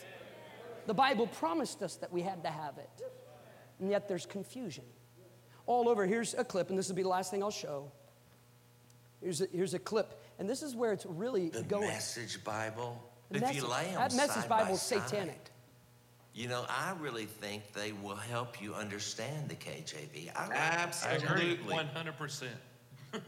[0.87, 3.03] The Bible promised us that we had to have it.
[3.80, 4.85] And yet there's confusion.
[5.66, 7.91] All over, here's a clip, and this will be the last thing I'll show.
[9.22, 11.89] Here's a, here's a clip, and this is where it's really the going.
[11.89, 13.03] Message Bible.
[13.30, 15.51] The if message, you lay them that message Bible is side, satanic.
[16.35, 20.30] You know, I really think they will help you understand the KJV.
[20.37, 22.53] I Absolutely, one hundred percent.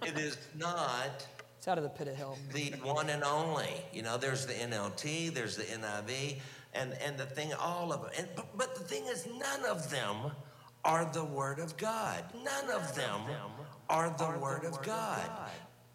[0.03, 1.27] It is not.
[1.57, 2.37] It's out of the pit of hell.
[2.53, 3.71] The one and only.
[3.93, 6.37] You know, there's the NLT, there's the NIV
[6.79, 8.11] and, and the thing, all of them.
[8.19, 10.33] And, but, but the thing is, none of them
[10.85, 12.25] are the Word of God.
[12.45, 13.21] None of them
[13.89, 15.31] are the Word of God.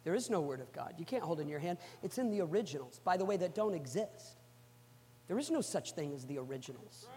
[0.03, 0.95] There is no Word of God.
[0.97, 1.77] You can't hold it in your hand.
[2.03, 4.37] It's in the originals, by the way, that don't exist.
[5.27, 7.07] There is no such thing as the originals.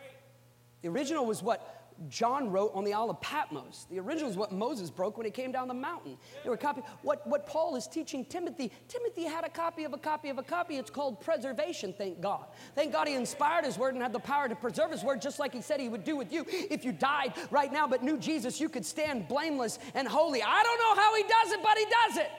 [0.83, 3.87] The original was what John wrote on the Isle of Patmos.
[3.91, 6.17] The original is what Moses broke when he came down the mountain.
[6.43, 6.83] There were copy.
[7.03, 10.43] What, what Paul is teaching Timothy, Timothy had a copy of a copy of a
[10.43, 10.77] copy.
[10.77, 12.47] It's called preservation, thank God.
[12.75, 15.39] Thank God he inspired his word and had the power to preserve his word just
[15.39, 16.45] like he said he would do with you.
[16.49, 20.43] If you died right now but knew Jesus, you could stand blameless and holy.
[20.43, 22.31] I don't know how he does it, but he does it.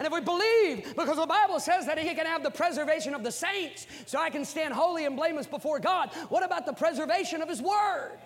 [0.00, 3.22] And if we believe, because the Bible says that He can have the preservation of
[3.22, 7.42] the saints, so I can stand holy and blameless before God, what about the preservation
[7.42, 8.18] of His Word?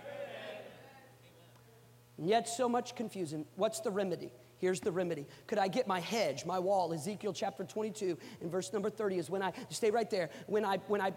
[2.18, 3.44] And yet, so much confusion.
[3.56, 4.32] What's the remedy?
[4.58, 5.26] Here's the remedy.
[5.46, 6.92] Could I get my hedge, my wall?
[6.92, 10.30] Ezekiel chapter 22 and verse number 30 is when I stay right there.
[10.46, 11.12] When I when I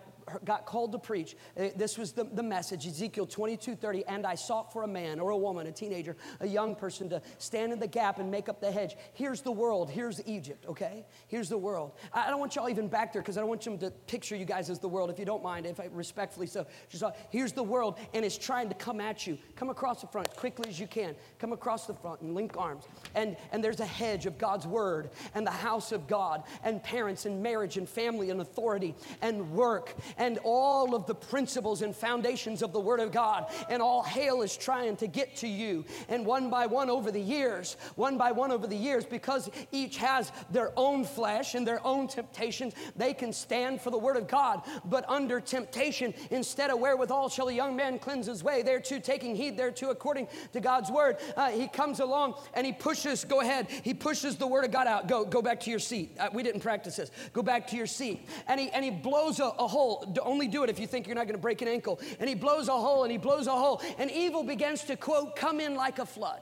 [0.46, 1.36] got called to preach.
[1.58, 4.06] Uh, this was the, the message, Ezekiel 22 30.
[4.06, 7.22] And I sought for a man or a woman, a teenager, a young person to
[7.38, 8.96] stand in the gap and make up the hedge.
[9.14, 9.90] Here's the world.
[9.90, 11.06] Here's Egypt, okay?
[11.28, 11.94] Here's the world.
[12.14, 14.46] I don't want y'all even back there because I don't want them to picture you
[14.46, 16.66] guys as the world, if you don't mind, if I respectfully so.
[16.90, 19.38] Just, uh, here's the world, and it's trying to come at you.
[19.56, 21.16] Come across the front quickly as you can.
[21.40, 22.86] Come across the front and link arms.
[23.16, 27.26] And, and there's a hedge of God's word and the house of God and parents
[27.26, 32.62] and marriage and family and authority and work and all of the principles and foundations
[32.62, 35.86] of the Word of God, and all hail is trying to get to you.
[36.10, 39.98] And one by one over the years, one by one over the years, because each
[39.98, 44.28] has their own flesh and their own temptations, they can stand for the Word of
[44.28, 44.64] God.
[44.86, 49.36] But under temptation, instead of wherewithal shall a young man cleanse his way, thereto taking
[49.36, 53.68] heed thereto according to God's Word, uh, he comes along and he pushes, go ahead,
[53.84, 55.08] he pushes the Word of God out.
[55.08, 56.16] Go, go back to your seat.
[56.20, 57.12] Uh, we didn't practice this.
[57.34, 58.28] Go back to your seat.
[58.48, 60.07] And he, and he blows a, a hole.
[60.22, 62.00] Only do it if you think you're not going to break an ankle.
[62.20, 63.82] And he blows a hole and he blows a hole.
[63.98, 66.42] And evil begins to, quote, come in like a flood.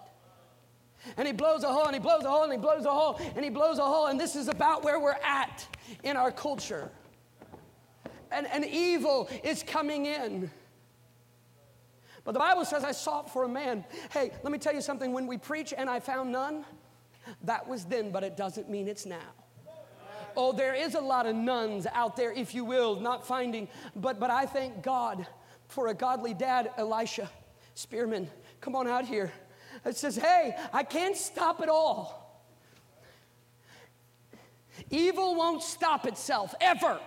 [1.17, 3.19] And he blows a hole and he blows a hole and he blows a hole
[3.35, 4.07] and he blows a hole.
[4.07, 5.67] And this is about where we're at
[6.03, 6.89] in our culture.
[8.31, 10.49] And, and evil is coming in.
[12.23, 13.85] But the Bible says, I sought for a man.
[14.11, 15.13] Hey, let me tell you something.
[15.13, 16.65] When we preach and I found none,
[17.43, 19.44] that was then, but it doesn't mean it's now.
[20.37, 24.19] Oh, there is a lot of nuns out there, if you will, not finding, but,
[24.19, 25.25] but I thank God
[25.67, 27.29] for a godly dad, Elisha
[27.73, 28.29] Spearman.
[28.61, 29.31] Come on out here.
[29.85, 32.21] It says, Hey, I can't stop it all.
[34.89, 36.99] Evil won't stop itself ever.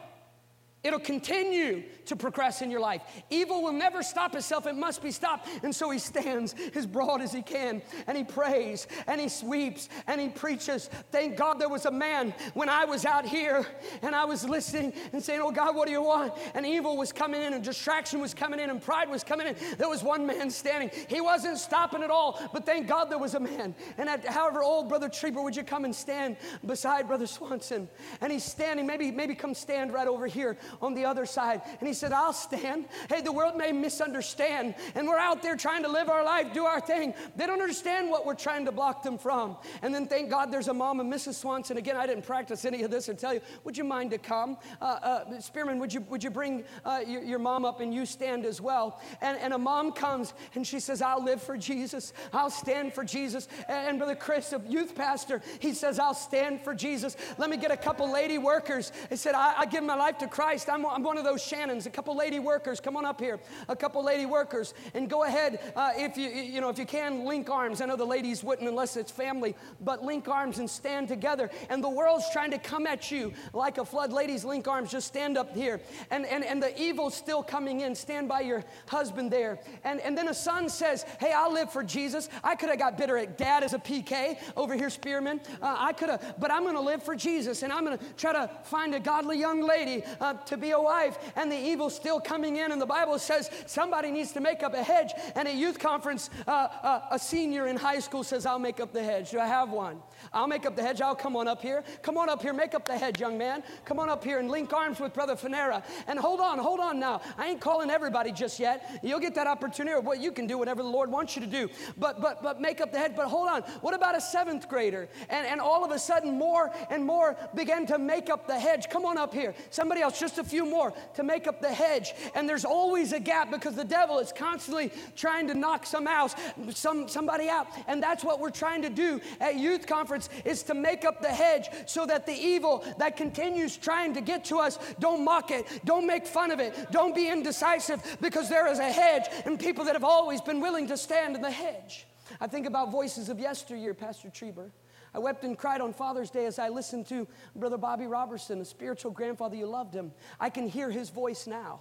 [0.82, 3.02] It'll continue to progress in your life.
[3.30, 5.48] Evil will never stop itself, it must be stopped.
[5.62, 9.88] And so he stands as broad as he can and he prays and he sweeps
[10.06, 10.90] and he preaches.
[11.10, 13.66] Thank God there was a man when I was out here
[14.02, 16.32] and I was listening and saying, Oh God, what do you want?
[16.54, 19.56] And evil was coming in and distraction was coming in and pride was coming in.
[19.76, 20.90] There was one man standing.
[21.08, 23.74] He wasn't stopping at all, but thank God there was a man.
[23.96, 27.88] And at, however old, Brother Trieber, would you come and stand beside Brother Swanson?
[28.20, 31.62] And he's standing, maybe, maybe come stand right over here on the other side.
[31.78, 32.86] And he said, I'll stand.
[33.08, 36.64] Hey, the world may misunderstand, and we're out there trying to live our life, do
[36.64, 37.14] our thing.
[37.36, 39.56] They don't understand what we're trying to block them from.
[39.82, 41.34] And then thank God there's a mom and Mrs.
[41.34, 41.76] Swanson.
[41.76, 44.56] Again, I didn't practice any of this or tell you, would you mind to come?
[44.80, 48.06] Uh, uh, Spearman, would you, would you bring uh, your, your, mom up and you
[48.06, 49.00] stand as well?
[49.20, 52.12] And, and a mom comes and she says, I'll live for Jesus.
[52.32, 53.48] I'll stand for Jesus.
[53.68, 57.16] And, and Brother Chris, a youth pastor, he says, I'll stand for Jesus.
[57.38, 58.92] Let me get a couple lady workers.
[59.08, 60.68] He said, I, I give my life to Christ.
[60.68, 61.86] I'm, I'm one of those Shannons.
[61.88, 63.40] A couple lady workers, come on up here.
[63.68, 67.24] A couple lady workers, and go ahead uh, if you you know if you can
[67.24, 67.80] link arms.
[67.80, 71.48] I know the ladies wouldn't unless it's family, but link arms and stand together.
[71.70, 74.12] And the world's trying to come at you like a flood.
[74.12, 74.90] Ladies, link arms.
[74.90, 75.80] Just stand up here.
[76.10, 77.94] And and and the evil's still coming in.
[77.94, 79.58] Stand by your husband there.
[79.82, 82.28] And and then a son says, "Hey, I'll live for Jesus.
[82.44, 85.40] I could have got bitter at dad as a PK over here, Spearman.
[85.62, 88.04] Uh, I could have, but I'm going to live for Jesus, and I'm going to
[88.18, 91.56] try to find a godly young lady uh, to be a wife, and the
[91.88, 92.72] still coming in.
[92.72, 95.12] And the Bible says somebody needs to make up a hedge.
[95.36, 98.92] And at youth conference, uh, uh, a senior in high school says, I'll make up
[98.92, 99.30] the hedge.
[99.30, 100.02] Do I have one?
[100.32, 101.00] I'll make up the hedge.
[101.00, 101.84] I'll come on up here.
[102.02, 103.62] Come on up here, make up the hedge, young man.
[103.84, 105.82] Come on up here and link arms with Brother Fanera.
[106.06, 107.20] And hold on, hold on now.
[107.36, 109.00] I ain't calling everybody just yet.
[109.02, 109.98] You'll get that opportunity.
[110.00, 111.68] Well, you can do whatever the Lord wants you to do.
[111.96, 113.12] But but but make up the hedge.
[113.16, 113.62] But hold on.
[113.80, 115.08] What about a seventh grader?
[115.28, 118.88] And and all of a sudden more and more began to make up the hedge.
[118.90, 119.54] Come on up here.
[119.70, 122.12] Somebody else, just a few more to make up the hedge.
[122.34, 126.34] And there's always a gap because the devil is constantly trying to knock some out,
[126.70, 127.68] some somebody out.
[127.86, 130.07] And that's what we're trying to do at youth conference
[130.44, 134.44] is to make up the hedge so that the evil that continues trying to get
[134.46, 138.66] to us don't mock it, don't make fun of it, don't be indecisive because there
[138.66, 142.06] is a hedge and people that have always been willing to stand in the hedge.
[142.40, 144.70] I think about voices of yesteryear, Pastor Trieber.
[145.14, 148.64] I wept and cried on Father's Day as I listened to Brother Bobby Robertson, a
[148.64, 149.56] spiritual grandfather.
[149.56, 150.12] You loved him.
[150.38, 151.80] I can hear his voice now.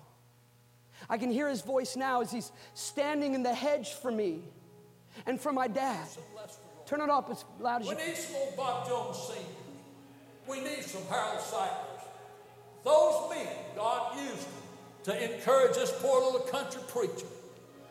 [1.10, 4.44] I can hear his voice now as he's standing in the hedge for me
[5.26, 6.08] and for my dad.
[6.88, 8.06] Turn it up as loud as we you can.
[8.06, 9.46] We need some old Bob Jones singers.
[10.48, 11.98] We need some Harold Sightlers.
[12.86, 14.64] Those men, God used them
[15.04, 17.28] to encourage this poor little country preacher.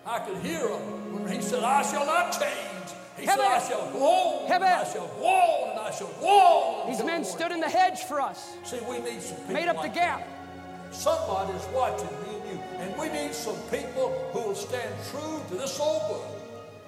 [0.06, 2.96] I could hear him when he said, I shall not change.
[3.18, 6.90] He said, I shall go on, I shall go on, and I shall go on.
[6.90, 8.56] These men stood in the hedge for us.
[8.64, 10.20] See, we need some people Made up like the gap.
[10.20, 10.94] That.
[10.94, 15.54] Somebody's watching me and you, and we need some people who will stand true to
[15.54, 16.24] this old book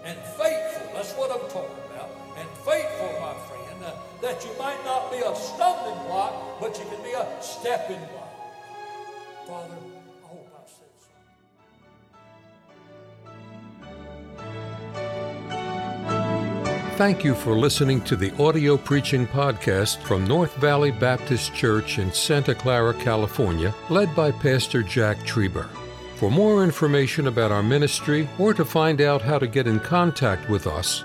[0.04, 0.86] and faithful.
[0.94, 1.87] That's what I'm talking about.
[2.38, 6.84] And faithful, my friend, uh, that you might not be a stumbling block, but you
[6.84, 8.32] can be a stepping block.
[9.46, 10.92] Father, I hope I said
[16.92, 16.96] so.
[16.96, 22.12] Thank you for listening to the audio preaching podcast from North Valley Baptist Church in
[22.12, 25.68] Santa Clara, California, led by Pastor Jack Trieber.
[26.16, 30.48] For more information about our ministry or to find out how to get in contact
[30.48, 31.04] with us,